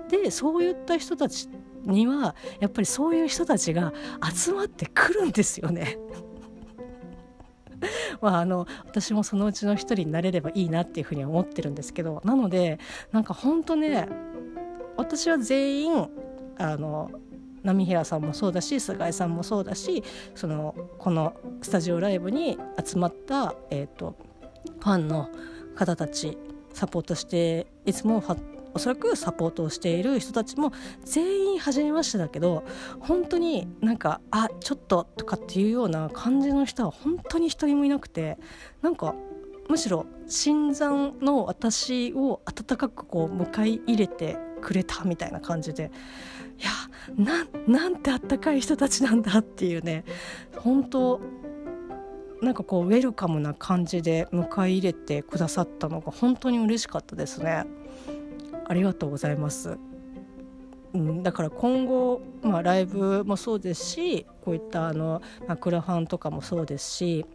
[0.08, 1.48] でそういった人たち
[1.84, 3.92] にはやっぱりそういう人たちが
[4.34, 5.98] 集まってくるんですよね。
[8.20, 12.78] まあ、あの私もそのうちの一人になれればいいなっていうふうに思ってるんですけどなので
[13.10, 14.08] なんか本当ね
[14.96, 16.08] 私は全員
[16.58, 17.10] あの
[17.62, 20.02] 波平さんもそうだし菅井さんもそうだし
[20.34, 24.16] そのこのスタジオライブに集まった、えーと、
[24.80, 25.28] ファンの
[25.74, 26.36] 方たち
[26.72, 30.72] サポートしていつもファおそらくサポートをしている人たちも
[31.04, 32.64] 全員初めましてだけど
[33.00, 38.38] 本当になんか「あちょっと」とかっていうような感じの人は本当に一人もいなくて
[38.80, 39.14] なんか
[39.68, 45.90] むしろ新参の私を温かくこう迎え入れてくれたみたいな感じで
[46.58, 46.70] いや
[47.66, 50.04] なんてあったかい人たちなんだっていうね
[50.56, 51.20] 本当
[52.42, 57.64] なんかこうウェルカムな感じで迎え入れてくださったのが本当に嬉しかったですね。
[58.72, 59.76] ありがとうございます。
[60.94, 67.26] うん、だから今後、まあ、ライブもそうですしこういったあの、まあ、クラファンとかもそうですし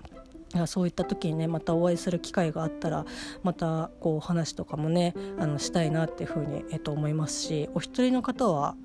[0.65, 3.05] そういった時にねまたお会いする機会があったら
[3.43, 8.75] またこう話とかもねあのしたいなっていうふうに、えっと、思いますしお一人の方は、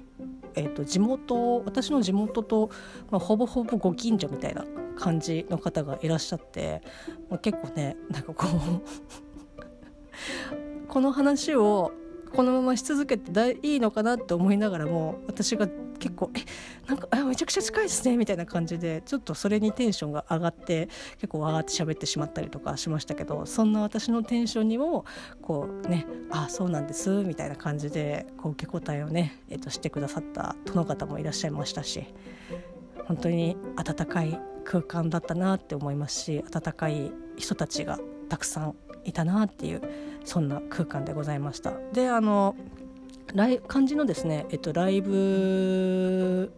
[0.55, 2.71] えっと、地元私の地元と、
[3.11, 4.65] まあ、ほぼほぼご近所みたいな
[4.99, 6.83] 感じの方がいらっしゃって、
[7.31, 8.83] まあ、結構ねなんかこう
[10.89, 11.93] この話を
[12.35, 15.69] このままし続けていいのかなって思いながらも私が
[15.99, 16.41] 結構「え
[16.89, 25.05] なんかめちゃくちゃ近いですね」みたいな感じでちょっとそれにテンションが上がって結構わーって喋ってしまったりとかしましたけどそんな私のテンションにも
[25.43, 32.05] こうね「あそうなんです」みたいな感じでこう受け答えをね、えー、としてくださった殿方もいらっしゃいましたし
[33.07, 39.83] 本当に温かい空間だったなって思いますし温かい人たちがたくさんいたなっていう
[40.25, 41.73] そんな空間でございました。
[41.93, 42.55] であの
[43.35, 46.53] ライ漢字のですね、えっと、ライブ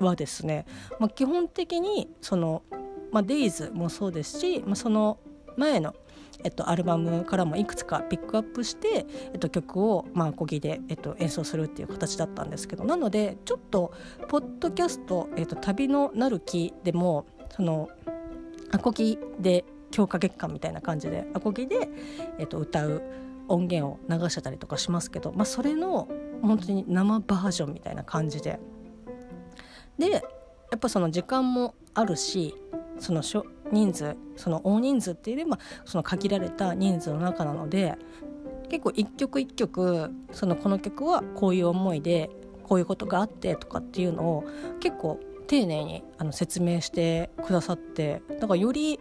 [0.00, 0.66] はですね、
[0.98, 2.62] まあ、基本的にその、
[3.10, 5.18] まあ、デイズもそうですし、まあ、その
[5.56, 5.94] 前の
[6.42, 13.92] えっと、アルバムからもいくつかピックアップして、えっと、曲を、まあ、アコギで、えっと、演奏するっていう形だったんですけどなのでちょっと
[14.28, 17.24] ポッドキャスト「えっと、旅のなる木」でも
[17.56, 17.88] その
[18.72, 19.64] アコギで
[19.94, 21.88] 強化月間みたいな感じでアコギで、
[22.40, 23.00] えっと、歌う
[23.46, 26.08] 音源を流してたりとかしますけど、まあ、それの
[26.42, 28.58] 本当に生バージョンみたいな感じで。
[29.96, 30.20] でや
[30.74, 32.56] っぱその時間もあるし
[32.98, 33.22] その
[33.70, 37.94] 人数その大人数っていうよりはその限られた人数の中なので
[38.68, 42.28] 結構一曲一曲そのこの曲はこういう思いで
[42.64, 44.44] こういうことがあってとかっていうのを
[44.80, 48.98] 結構丁寧にあの説明してくださってだからより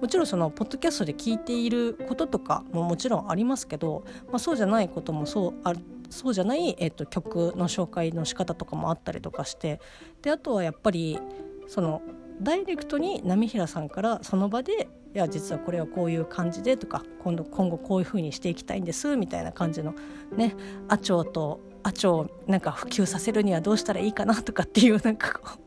[0.00, 5.72] もちろんそのポッドキャストで聞いていることとかももちろんありますけど、まあ、そうじゃないこともそうあ
[6.10, 9.80] そうじゃない、えーと、曲の紹介の仕方とかもあったりとかして
[10.22, 11.18] であとはやっぱり
[11.66, 12.02] その
[12.40, 19.94] ダイレクトに波平さんからその場でいや実はこれはこういう感じでとか今度今後こういうふうにしていきたいんですみたいな感じの
[20.36, 20.56] ね
[20.88, 25.63] 阿長と阿長をなんか普及させるにはどうしたらいいかなとかっていうなんかこう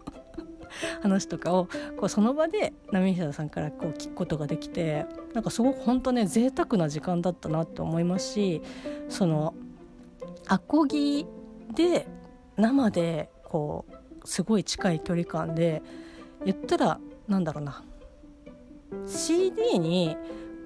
[1.01, 1.67] 話とかを
[1.97, 8.61] こうその場で波平さんからこう聞くことができてなんかすごく本当ね贅沢な時間だったなって思いますし
[9.09, 9.53] その
[10.47, 11.25] アコギ
[11.73, 12.07] で
[12.55, 15.81] 生でこうすごい近い距離感で
[16.45, 17.83] 言ったらなんだろうな
[19.05, 20.15] CD に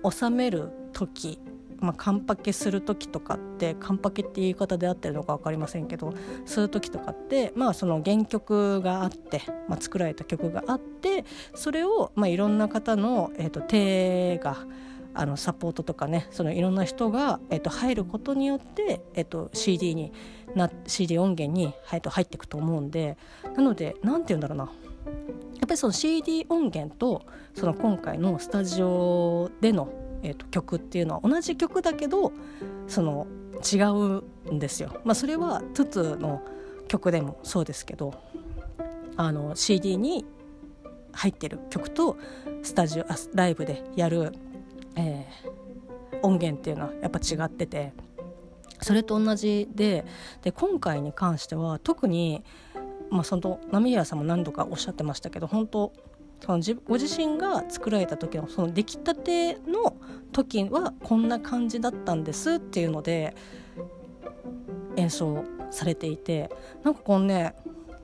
[0.09, 1.39] 収める時
[1.81, 6.13] まあ、カンパケする時とかってカンパケっていう言い方で合ってるのか分かりませんけど
[6.45, 11.25] そういう時とかってまあその原曲があって、まあ、作られた曲があって
[11.55, 14.57] それをまあいろんな方の、えー、と手が
[15.13, 20.13] あのサポートとかねそのいろんな人が、えー、と入ることによって、えー、と CD に
[20.55, 23.17] な CD 音源に、はい、入っていくと思うんで
[23.55, 24.71] なので何て言うんだろうな。
[25.61, 27.25] やっぱりその CD 音源と
[27.55, 32.31] その今回のスタジオでのえーと、曲っていうのは同じ曲だけど
[32.87, 33.27] その
[33.61, 34.99] 違うんですよ。
[35.03, 36.41] まあ、それはトゥトゥの
[36.87, 38.13] 曲でもそうですけど
[39.15, 40.25] あの CD に
[41.13, 42.17] 入ってる曲と
[42.63, 44.33] スタジオあライブでやる、
[44.95, 47.93] えー、音源っていうのはやっぱ違ってて
[48.81, 50.05] それと同じで
[50.41, 52.43] で今回に関しては特に、
[53.09, 55.93] まあ、その波平さんも何度かおっしゃってましたけど本当
[56.43, 59.95] そのご自身が作られた時のその出来たての
[60.31, 63.35] 時はこんな感じだったんですっていうので
[64.95, 66.49] 演奏されていて
[66.83, 67.53] なんかこうね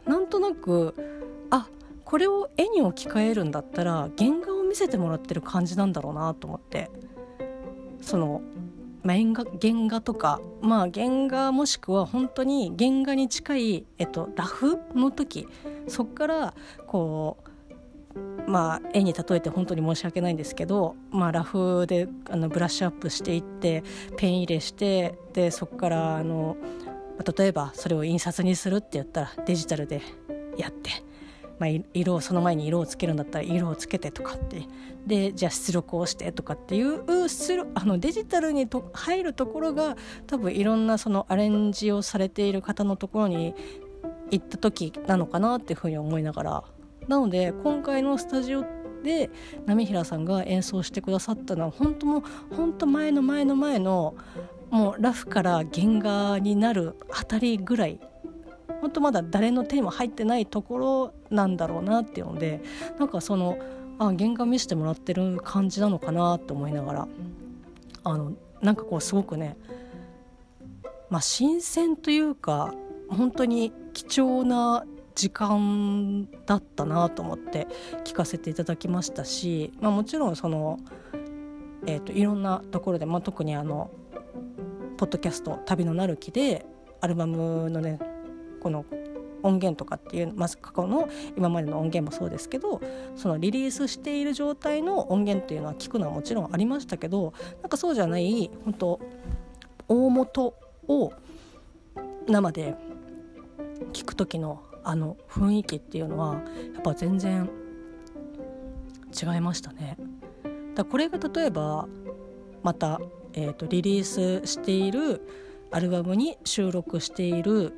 [0.06, 0.94] なんとなく
[1.50, 1.68] あ
[2.06, 6.90] これを絵に置き換えるんだったら原画を見せてもらってる感じなんだろうなと思って
[8.02, 8.42] その、
[9.04, 15.48] まあ、画原画とかまあ原画もしくは本当に原画に近い、えっと、ラフの時
[15.88, 16.54] そっから
[16.86, 17.47] こう
[18.48, 23.84] まあ、絵に例えて本当に申し訳ないんですけど、まあ、ラフであのブラッシュアップしていって
[24.16, 26.56] ペン入れしてでそこからあの
[27.38, 30.02] 例えばそれを印刷にするって言ったらデジタルで
[30.56, 30.92] やって、
[31.60, 34.66] まあ、色をその前に色をつけるんだったら色をつけてとかって
[35.06, 37.04] でじゃあ出力をしてとかっていう
[37.76, 43.56] あのデジタルにと入るところが多分いろんなそのアレンジをされている方のところに
[44.32, 46.64] 行った時なのかなっていうふうに思いながら
[47.08, 48.66] なので今回のスタジオ
[49.04, 49.30] で
[49.66, 52.24] 波平さんが演奏してくださったのは本当も
[52.56, 54.16] 本当前の前の前の
[54.70, 58.00] もうラフから原画になるあたりぐらい
[58.82, 62.62] 本当まだ誰の手にも入ってないところなんだろうなっていうので
[63.00, 63.58] なんかその
[64.00, 67.08] あ原画見せてもらってる感じなのかなと思いながら
[68.04, 69.58] あのなんかこうすごくね
[71.10, 72.74] まあ新鮮というか
[73.10, 74.86] 本当に貴重な
[75.18, 77.68] 時間だったなと思って
[78.06, 80.80] 聞かせていただきましたし、まあ、もちろんその、
[81.88, 83.90] えーと、いろんなところで、まあ、特にあの
[84.98, 86.68] ポッドキャスト「旅のなる木」で
[87.02, 88.00] アルバムのね
[88.62, 88.86] この
[89.42, 92.80] 音源とかっていう、まず過去の今までの音源もそうですけど
[93.16, 99.00] そのリリースしている状態の音源っていうのは聞くのはもちろんありましたけどなんかそうじゃない本当
[99.88, 100.54] 大元
[100.88, 101.12] を
[102.28, 102.76] 生で
[103.94, 106.36] 聞く時のあの雰囲気っていうのは
[106.74, 107.50] やっぱ全然
[109.12, 109.98] 違いましたね。
[110.76, 111.90] だこれが例えば
[112.64, 113.02] また、
[113.34, 115.28] えーと、リリースしている
[115.72, 117.74] アルバムに収録している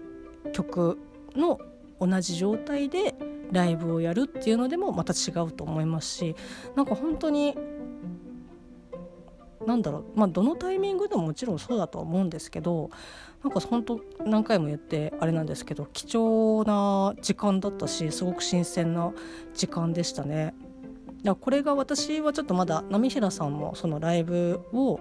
[0.53, 0.99] 曲
[1.35, 1.59] の
[1.99, 3.15] 同じ状態で
[3.51, 6.35] ライブをやるっていうのでもまた違うと思いますし
[6.75, 7.57] なんか本当に
[9.69, 12.89] なんだろうまあどのタイミングでももちろんそうだとは思うんですけど
[13.43, 19.13] なんか本当何回も言ってあれなんですけど貴重な時間だったしすごく新鮮な
[19.53, 20.55] 時間でしたね。
[21.23, 24.99] だこれが私はちょっとまだ波平さんもそのライブを、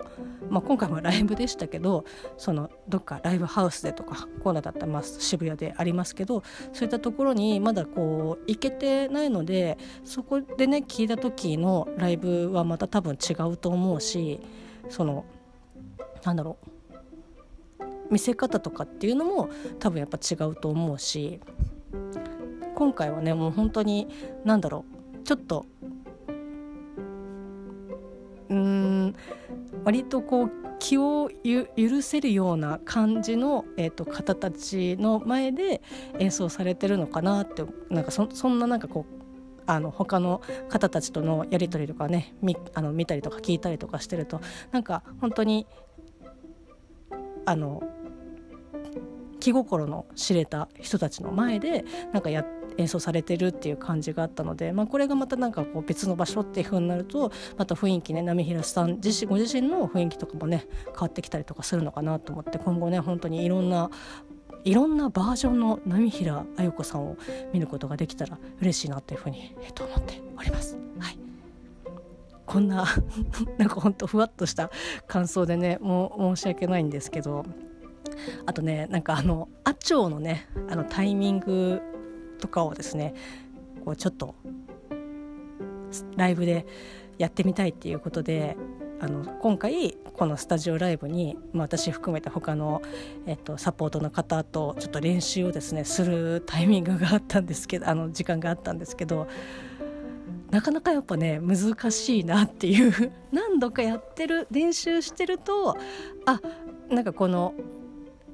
[0.51, 2.05] まあ、今回もライブでしたけど
[2.37, 6.43] そのどっかライブハウスでとかコーナーだったらまあ渋谷でありますけど
[6.73, 14.41] そういったところにまだこう行けてないのでそこでね聞いた時のライブはまた多分違うと思うし
[14.89, 15.25] その
[16.25, 16.79] なんだろう
[18.11, 21.41] 見せ方とかっていうのも多分やっぱ違うと思うし
[22.75, 24.09] 今回はねもう本当に
[24.45, 25.67] 何だろうちょっと
[28.51, 29.15] うん。
[29.85, 31.31] 割とこう気を
[31.77, 35.83] 許せるような感じの、えーと、方たちの前で
[36.19, 39.19] 演奏されてるのかなってなんかそそんななんかこう
[39.67, 44.41] あの他の方たちとのやり取りとかね見あの見たりとか聞いたりとかしてると
[44.73, 45.67] なんか本当に
[47.45, 47.83] あの
[49.41, 52.47] 気心の知れた人たちの前でなんかやっ
[52.79, 63.91] 演奏されてるっていう感じがあったので、まあ、これがまたなんかこう別の場所っていう風になるとまた雰囲気ね波平さん自身ご自身の雰囲気とかもね変わってきたりとかするのかなと思って今後ね本当にいろんな
[64.65, 67.17] いろんなバージョンの波平あゆ子さんを
[67.53, 70.77] 見ることができたら嬉しいなというふうに、えっと、思っております。
[70.99, 71.19] はい
[72.45, 72.87] こんな
[73.59, 74.71] なんかほんとふわっとした
[75.07, 77.45] 感想でねもう申し訳ないんですけど
[78.47, 81.83] あとねなんかあの阿長のねあのタイミング
[82.39, 83.15] とかをですね
[83.85, 84.35] こうちょっと
[86.17, 86.67] ライブで
[87.19, 88.57] やってみたいっていうことで
[89.01, 92.83] あの今回このスタジオライブに、まあ、私含めて他の、
[93.27, 99.29] えっと、サポートの方とちょっと練習をですねするタイミングがあったんですけどあの時間があったんですけど
[100.51, 105.77] なかなかやっぱね難しいなっていう 何度かやってる練習してると
[106.27, 106.41] あ
[106.91, 107.55] なんかこの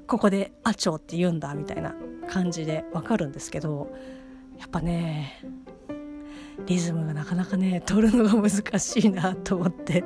[0.07, 1.95] ここで「アチョって言うんだみたいな
[2.27, 3.91] 感じでわかるんですけど
[4.57, 5.41] やっぱね
[6.65, 10.03] リズムがなかなかね取るのが難しいなと思って。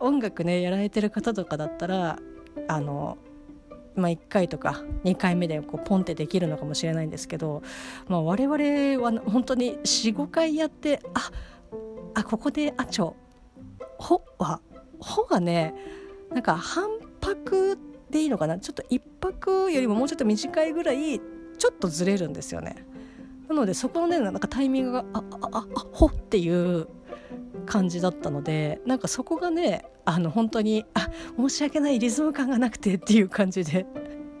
[0.00, 2.18] 音楽ねやられてる方とかだったら
[2.68, 3.18] あの
[3.96, 7.62] まあ、1回とか2回目でこうポンってできるのかもしれないんですけど、
[8.08, 11.30] まあ、我々は本当に45回やってあ
[12.14, 13.14] あここで「あちょ」
[13.98, 14.60] 「ほ」は
[14.98, 15.76] 「ほ」がね
[16.32, 16.88] なんか反
[17.20, 18.58] 拍ってでいいのかな？
[18.58, 22.86] ちょっと1泊よりももうちょっと短いぐらいちょっとずれるんですよね。
[23.48, 26.48] なのでそこのねなんかタイミングがああああほってい
[26.80, 26.86] う
[27.66, 33.84] 感じだったのでなんかそこがねあの本当にあ申し訳ないリズム感がなくてっていう感じで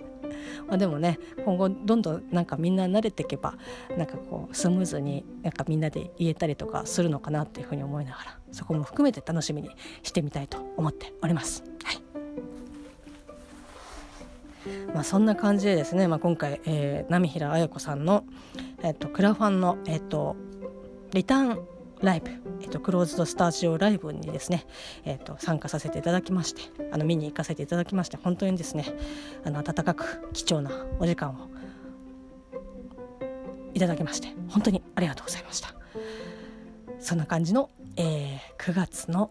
[0.68, 3.56] まあでもね今後どんどんなんかみんな慣れていけば
[3.96, 9.70] なんかこうスムーズになんかみんなで言えたりとかするのかなっていうふうに思いながらそこも含めて楽しみに
[10.02, 11.64] してみたいと思っております。
[11.82, 12.03] はい
[14.94, 18.24] まあ、そんな感じでですね、まあ、今回、えー、波平綾子さんの、
[18.82, 20.36] えーと、クラファンの、えーと、
[21.12, 21.68] リターン
[22.00, 24.66] ライブ、えーと、クローズドスタジオライブにですね、
[25.04, 26.62] えー、と参加させていただきまして
[26.92, 28.84] あの見に行かせていただきまして本当にですね
[29.44, 31.48] あの温かく貴重なお時間を
[33.72, 35.74] いただきまして本当にありがとうございました。
[37.04, 39.30] そんな感じの、えー、9月の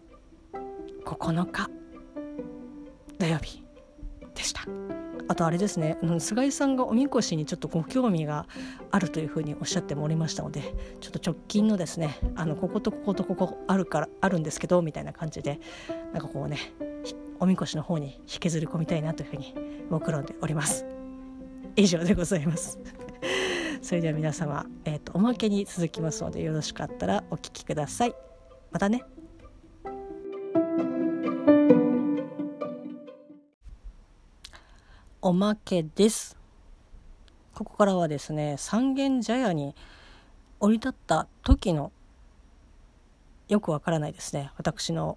[1.04, 1.68] 9日
[3.18, 3.63] 土曜日。
[4.34, 4.62] でした。
[5.26, 5.96] あとあれですね。
[6.18, 8.46] 菅井さんがおみこしにちょっとご興味が
[8.90, 10.62] あるというふうにおっしゃってもおりましたので
[11.00, 15.60] ちょっと直近のですねあのこことこことここあるからあるんですけどみたいな感じで
[16.12, 16.58] なんかこうね
[17.40, 19.54] おみこしの方に引きずり込みたいなというふうに
[19.90, 20.84] 目論んでおります。
[21.76, 22.78] 以上でございます。
[23.82, 28.14] それでは皆様、えーと、おまけに続きますのでよろしかったらお聞きください。
[28.70, 29.04] またね。
[35.26, 36.36] おまけです。
[37.54, 39.74] ここからはですね三軒茶屋に
[40.60, 41.92] 降り立った時の
[43.48, 44.50] よくわからないですね。
[44.58, 45.16] 私の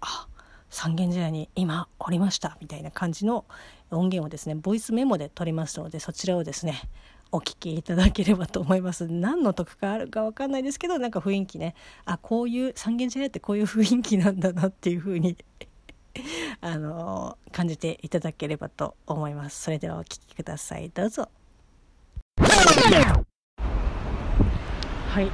[0.00, 0.26] あ
[0.70, 2.58] 三軒茶屋に今降りました。
[2.60, 3.44] みたいな感じの
[3.92, 6.82] 音源をですねボイスメモで撮りますのでそちらをですね
[7.30, 9.06] お聞きいただければと思います。
[9.06, 11.76] 何の得があるか分かんないですけどなんか雰囲気ね
[12.06, 15.36] あこういう三軒茶屋ってこういう雰囲気なんだなっていう風に
[16.60, 19.62] あの感じていただければと思います。
[19.62, 20.90] それではお聴きください。
[20.90, 21.28] どうぞ。
[25.10, 25.30] はい。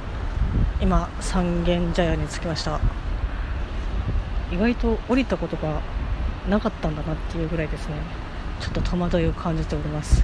[0.81, 2.79] 今三軒茶屋に着きました。
[4.51, 5.81] 意外と降りたことが
[6.49, 7.95] なかったんだなっていうぐらいですね。
[8.61, 10.23] ちょっと戸惑いを感じております、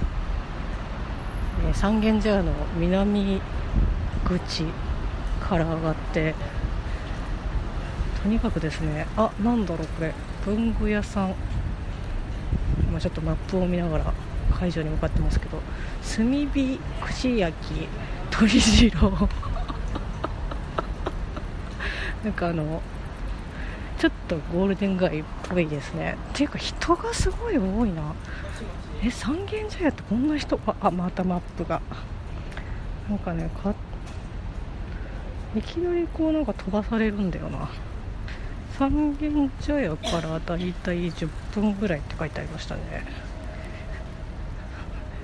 [1.68, 3.40] え三軒茶屋の南
[4.24, 4.64] 口
[5.40, 6.36] から上がって
[8.22, 10.14] とにかくですねあなんだろうこれ。
[10.48, 11.34] 文具屋さん。
[12.88, 14.14] 今ちょっとマップを見ながら
[14.50, 15.60] 会場に向かってますけど
[16.16, 17.86] 炭火串焼き
[18.30, 19.10] 鶏次郎。
[22.24, 22.80] なんかあの
[23.98, 26.16] ちょっとゴールデン街っぽいですね。
[26.30, 28.14] っていうか人がすごい多いな。
[29.02, 31.82] え三軒茶屋ってこんな人ああまたマップが。
[33.06, 33.74] なんかねか
[35.54, 37.68] いきなりこうなんか飛ばされるんだよな。
[38.78, 42.80] 三軒茶屋からだいたい10分ぐらいって書いてありましたね、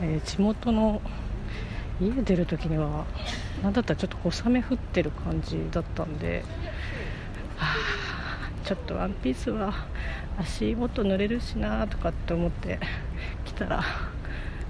[0.03, 1.01] えー、地元の
[2.01, 3.07] 家出るときには
[3.63, 6.45] 何だったらちょっと小雨降ってる感じだったんで、
[7.57, 9.73] はあ、ちょっとワンピースは
[10.37, 12.81] 足元濡れるしなとかって思って
[13.45, 13.85] 来たら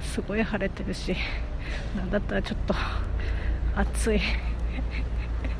[0.03, 1.17] すごい晴れてるし
[1.97, 2.75] なんだったらちょっと
[3.75, 4.21] 暑い。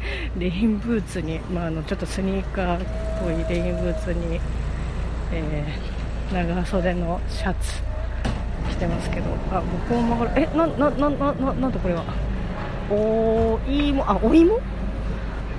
[0.39, 2.81] レインブーツに、まあ、あのちょっとスニーカーっ
[3.23, 4.41] ぽいレインブーツに、
[5.33, 7.83] えー、長袖のシャツ
[8.71, 12.05] 着てますけどあ向こう曲がるえななななななんだこれは？
[12.91, 14.61] お芋あお芋？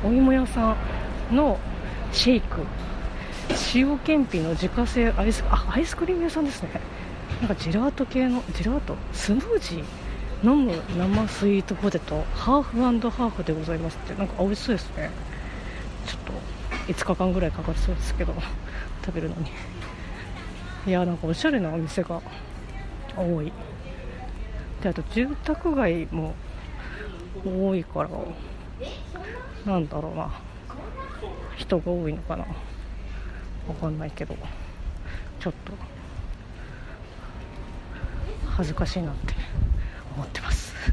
[0.04, 0.76] お芋屋さ
[1.32, 1.58] んの
[2.12, 2.62] シェイク。
[3.76, 6.70] 塩けんぴの自家製アイスあアイスクリーム屋さんですね。
[7.42, 8.96] なんかジェラート系のジェラート？
[9.14, 9.84] スムージー？
[10.44, 12.24] 飲む生スイートポテト。
[12.34, 14.14] ハーフハーフでございますって。
[14.16, 15.10] なんか美味しそうですね。
[16.06, 16.34] ちょっと
[16.94, 18.34] 5日間ぐらいかかりそうですけど。
[19.06, 19.52] 食べるのに。
[20.88, 22.22] いやなんかおしゃれなお店が。
[23.16, 23.52] 多い。
[24.82, 26.34] であと住宅街も。
[27.46, 28.10] 多いから。
[29.66, 30.32] なんだろうな。
[31.56, 32.46] 人が多いのかな。
[33.68, 34.36] わかんないけど。
[35.40, 35.74] ちょっと。
[38.48, 39.34] 恥ずかしいなって。
[40.16, 40.74] 思ってます。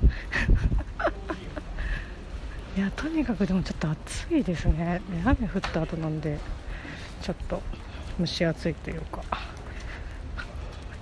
[2.76, 5.00] いやとにかくでもちょっと暑いですね。
[5.24, 6.38] 雨降った後なんで
[7.20, 7.62] ちょっと
[8.18, 9.22] 蒸し暑いというか。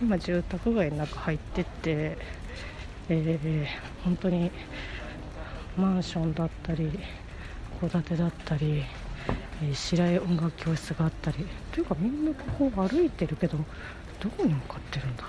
[0.03, 2.17] 今住宅街の中入ってって、
[3.11, 3.67] えー、
[4.03, 4.51] 本当に
[5.77, 6.99] マンションだったり
[7.81, 8.83] 戸建てだったり、
[9.63, 11.47] えー、白井音楽教室があったり。
[11.73, 13.59] というかみんなここ歩いてるけど
[14.21, 15.25] どこに向かってるんだ？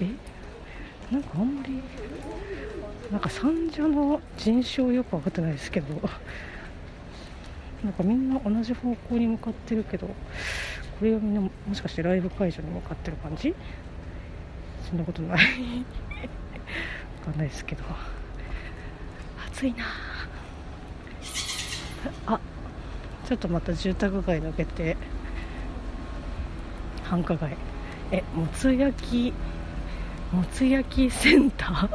[0.00, 0.06] え？
[1.12, 1.82] なんかあんまり
[3.10, 5.94] なんか三女の人種よく分かってないですけど
[7.82, 10.14] なんかみんな同じ方向に向かってるけどこ
[11.02, 13.54] れはみんなもしかしてライブ会場に向かってる感じ？
[14.88, 15.38] そんなことない。
[15.38, 15.44] わ
[17.24, 17.82] かんないですけど。
[19.46, 19.84] 暑いな。
[22.26, 22.40] あ
[23.26, 24.96] ちょっとまた住宅街抜けて
[27.04, 27.56] 繁華街。
[28.12, 29.32] えもつ焼き
[30.32, 31.88] もつ焼きセンター。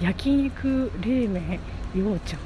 [0.04, 1.58] 焼肉冷麺
[1.94, 2.40] ようちゃん。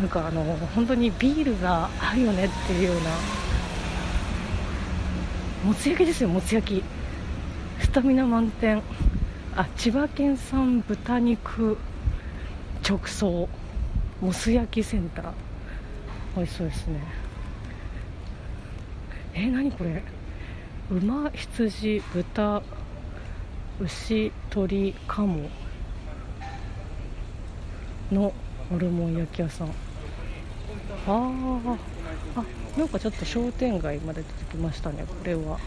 [0.00, 0.42] なんかあの
[0.74, 3.10] 本当にビールがあるよねっていうような。
[5.64, 6.84] もつ焼きですよもつ焼き。
[7.80, 8.82] スタミナ満点。
[9.54, 11.76] あ千葉県産豚肉
[12.86, 13.48] 直送。
[14.20, 15.24] もつ焼きセンター。
[16.36, 17.00] 美味しそうですね。
[19.34, 20.02] えー、何これ？
[20.88, 22.62] 馬羊豚
[23.80, 25.50] 牛鶏鴨
[28.12, 28.32] の
[28.70, 29.68] ホルモン焼き屋さん。
[29.68, 29.72] あ
[31.08, 35.58] あなんかちょっと商店街まで出てきましたねこれは。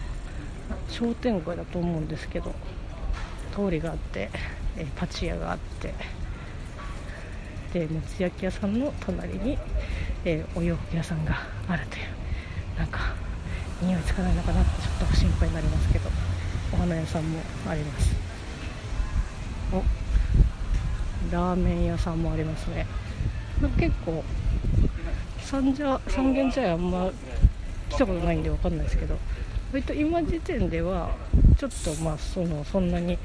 [0.90, 2.54] 商店街だと思うんですけど
[3.54, 4.30] 通りがあって、
[4.78, 5.94] えパチ屋があって
[7.74, 9.58] でもつ焼き屋さんの隣に、
[10.24, 11.36] えお洋服屋さんが
[11.68, 12.04] あるという
[12.78, 13.16] なんか
[13.82, 16.10] 匂いつかないのかなってちょっと心配になりますけど
[16.74, 18.16] お花屋さんもあります。
[19.72, 19.84] お
[21.34, 22.86] ラーメン屋さんもありますね。
[23.78, 24.24] 結構
[25.42, 27.12] 三茶三軒茶屋あんま
[27.90, 29.18] 来たことないんで分かんないですけど
[29.74, 31.12] 割と今時点では
[31.58, 33.18] ちょっとまあそのそんなに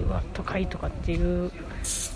[0.00, 1.52] うわ都会とかっていう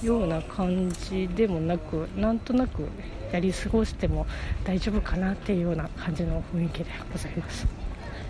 [0.03, 2.89] ような感じでもなくなんとなく
[3.33, 4.27] やり過ごしても
[4.65, 7.67] 大丈夫かなっていうような感じの雰囲気でございます。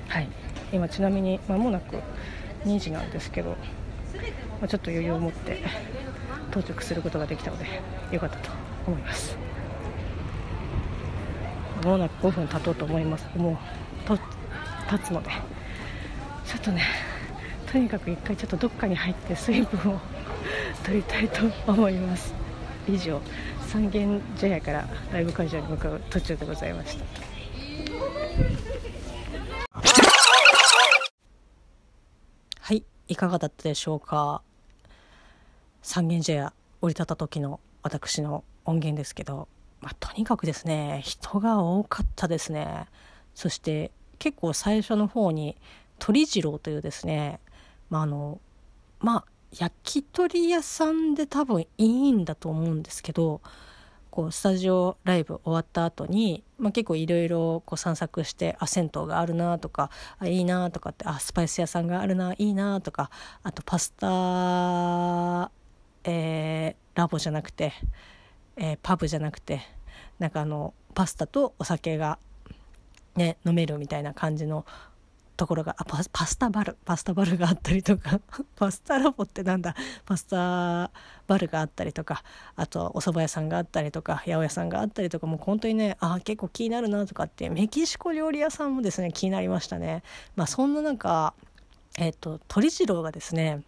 [0.09, 0.29] はい。
[0.73, 1.97] 今ちなみに間もなく
[2.65, 3.57] 2時なんですけど、ま
[4.63, 5.63] あ、ちょっと余裕を持って
[6.51, 7.67] 到着することができたので
[8.11, 8.51] よかったと
[8.87, 9.37] 思います。
[11.85, 13.27] まもなく5分経とうと思います。
[13.37, 13.57] もう
[14.07, 14.19] と
[14.91, 15.31] 経つので。
[16.49, 16.83] ちょっとね
[17.71, 20.01] とにかく1回ちょっとどっかに入って水分を
[20.83, 22.33] 取りたいと思います。
[22.89, 23.21] 以上。
[23.69, 27.05] 三軒茶屋からライブ会場に向かう途中でございました。
[32.61, 34.41] はいいかがだったでしょうか？
[35.83, 39.49] 三軒茶屋降り立った時の私の音源ですけど、
[39.83, 42.87] まあ、とにかくですね人が多かったですね。
[43.35, 45.57] そして結構最初の方に
[45.99, 47.39] 鳥次郎というですね
[47.91, 48.41] まああの
[49.01, 53.41] まあ焼き鳥屋さんで多分いいんだと思うんですけど
[54.11, 63.11] こうスタジオライブ終わった後に、まあ、結構いろいろ散策してあ銭湯があるなとかあいいなとかってあスパイス屋さんがあるないいなとか
[63.43, 65.51] あとパスタ、
[66.05, 67.73] えー、ラボじゃなくて、
[68.57, 69.61] えー、パブじゃなくて
[70.19, 72.19] なんかあのパスタとお酒が、
[73.15, 74.67] ね、飲めるみたいな感じの
[75.39, 78.21] ところがあパパスタバルパスタバルがあったりとか
[78.57, 79.75] パスタラボってなんだ？
[80.05, 80.91] パスタ
[81.29, 82.25] バルがあったりとか
[82.57, 90.03] あとお蕎麦屋さんがあったりとか八百屋さんがあったりとかもう本当にねあ結構気になるなとかってメキシコ料理屋さんもですね気になりましたね。
[90.35, 91.33] まあ、そんな中
[91.99, 93.63] えっ、ー、と鳥次郎がですね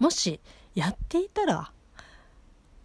[0.00, 0.40] もし
[0.74, 1.70] やっていたら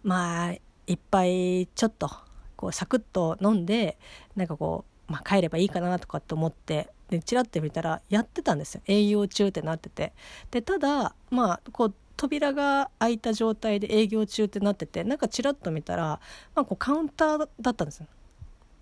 [0.04, 0.60] まあい
[0.92, 2.08] っぱいちょっと
[2.54, 3.98] こうサクッと飲んで
[4.36, 8.82] なんかこう、まあ、帰ればいいかなとかって思ってでチラッて見たらやってたんですよ。
[8.86, 10.12] 営業中ってなってて。
[10.50, 16.20] でただまあこう扉が開いた状態で営業中ってなっててなんかチラッと見たら、
[16.54, 18.06] まあ、こうカウンターだったんですよ。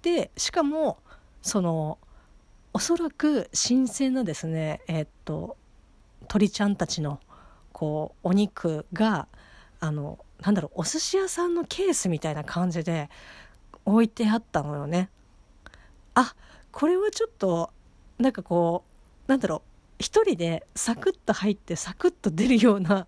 [0.03, 0.99] でしかも
[1.41, 1.99] その
[2.73, 5.57] おそらく新鮮なですねえー、っと
[6.29, 7.21] 鳥ちゃんたちの
[7.73, 9.29] こうお肉が
[9.81, 13.11] あのなんだろうお寿司屋さんのケースみたいな感じで
[13.85, 15.09] 置いてあったのよね。
[16.15, 16.35] あ
[16.71, 17.71] これはちょっと
[18.23, 18.85] なんかこ
[19.27, 19.61] うなんだろう
[19.99, 23.07] 一人でサクッと入ってサクッと出るような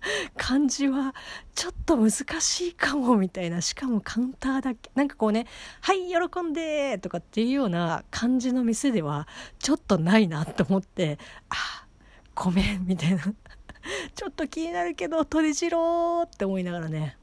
[0.36, 1.14] 感じは
[1.54, 2.10] ちょっと難
[2.40, 5.46] しいかもみたいなしかもカウンターだけなんかこうね
[5.82, 9.28] 「はい喜んで!」とかっていうような感じの店では
[9.58, 11.18] ちょっとないなと思って
[11.50, 11.86] 「あ
[12.34, 13.22] ごめん」みたいな
[14.14, 17.16] ちょっと気になるけど鳥次郎って思いながらね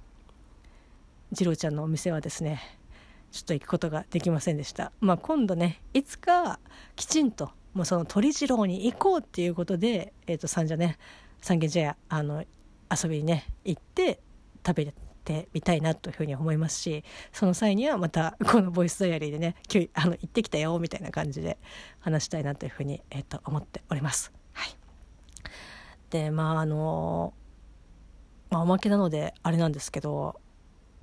[1.33, 2.76] 次郎ちゃんのお店はですね
[3.31, 4.91] ちょっと行くことができませんでした。
[4.99, 6.59] まあ、今度ねいつか
[6.95, 10.97] きちんともうその鳥次郎に行こうっていうことで、えー、と三茶ね
[11.41, 12.43] 三軒茶屋あの
[12.89, 14.19] 遊びにね行って
[14.65, 21.57] 食べてみたいなというふうに思いますしその際にはまたこのボイスダイアリーでね今日あの行ってきたよみたいな感じで
[21.99, 24.31] 話したいなというふうに、えー、と思っております。
[24.53, 24.75] はい、
[26.09, 27.33] でまああの
[28.49, 30.39] まあ、おまけなのであれなんですけど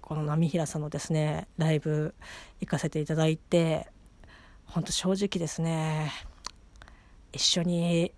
[0.05, 2.14] この波平さんのですねライブ
[2.61, 3.86] 行かせていただいて
[4.66, 6.12] 本当正直ですね
[7.32, 8.12] 一緒に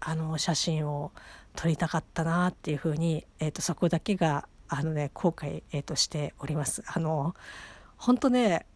[0.00, 1.12] あの写真を
[1.56, 6.82] 撮りたかったなっていうふうに、えーと、そこだけがあのね後悔、えーと、しております。
[6.86, 7.34] あの
[7.96, 8.66] 本当ね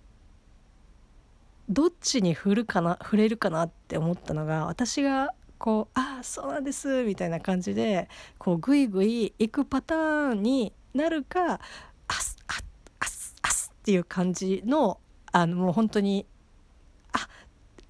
[1.68, 11.60] どっちに振るかな触れるかなって思ったのが私がこう「ああそうなんです」みたいな感じでこうグイグイ行くパターンになるか
[13.88, 15.00] っていう感じの
[15.32, 16.26] あのもう本当に
[17.14, 17.26] あ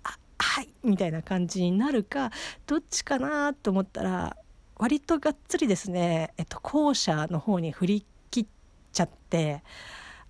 [0.05, 2.31] あはいみたいな感じになるか
[2.69, 4.37] どっちかなと思ったら
[4.77, 8.47] 割とがっつりですね、えっと、後者の方に振り切っ
[8.93, 9.65] ちゃって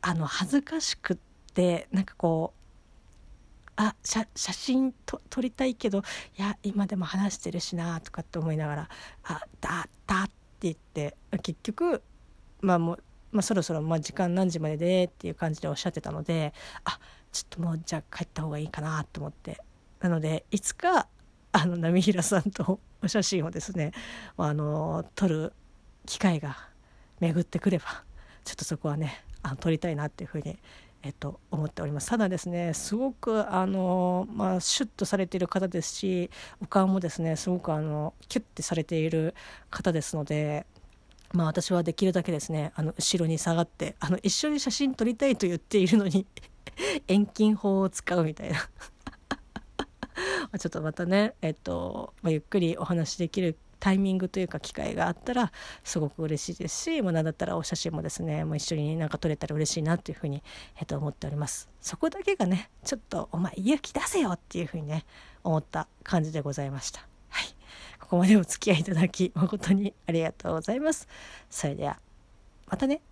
[0.00, 1.16] あの恥ずかしくっ
[1.52, 5.98] てなんかこうあ写真と撮りたいけど
[6.38, 8.88] いや今でも話してるしなとかって思いながら
[9.24, 12.02] 「あだだ」って言って結局
[12.62, 16.52] まあもうまあ、そろそろまあ時間何時まででっていう感じでおっしゃってたので
[16.84, 16.98] あ
[17.32, 19.60] ちょっともうじゃあ帰った方がいいかなと思って。
[20.00, 21.08] なのでいつか
[21.50, 23.92] あの波平さんとお写真をですね
[24.36, 25.52] あの撮る
[26.06, 26.56] 機会が
[27.20, 28.04] 巡ってくれば
[28.44, 30.58] ちょっとそこはねあの撮りたいなっていうふうに
[31.04, 32.10] えっと、思っております。
[32.10, 39.34] ただですねすごくあの、まあ、シュッとされている方ですしお顔もですねすごくあのキュッてされている
[39.70, 40.66] 方ですので
[41.32, 46.26] まあ私はできるだけですねあの後ろに下がってあの一緒に写真撮りたいと言っているのに
[47.06, 48.58] 遠近法を使うみたいな。
[50.58, 55.52] ちょっとまたねえっと、まあ、ゆっくりお話しできるタイミングというか機会があったら
[55.84, 60.42] すごく嬉しいですし、まあ、何だったらお写真もですねもう一緒になんか撮れたら嬉しいなというふうに、
[60.78, 61.68] えっと、思っております。
[61.80, 65.04] そこだけがねちょっとお前勇気出せよっていうふうにね
[65.44, 67.07] 思った感じでございました。
[68.08, 71.06] ここまでお付き合いいただき誠にありがとうございます。
[71.50, 71.98] それでは
[72.66, 73.02] またね。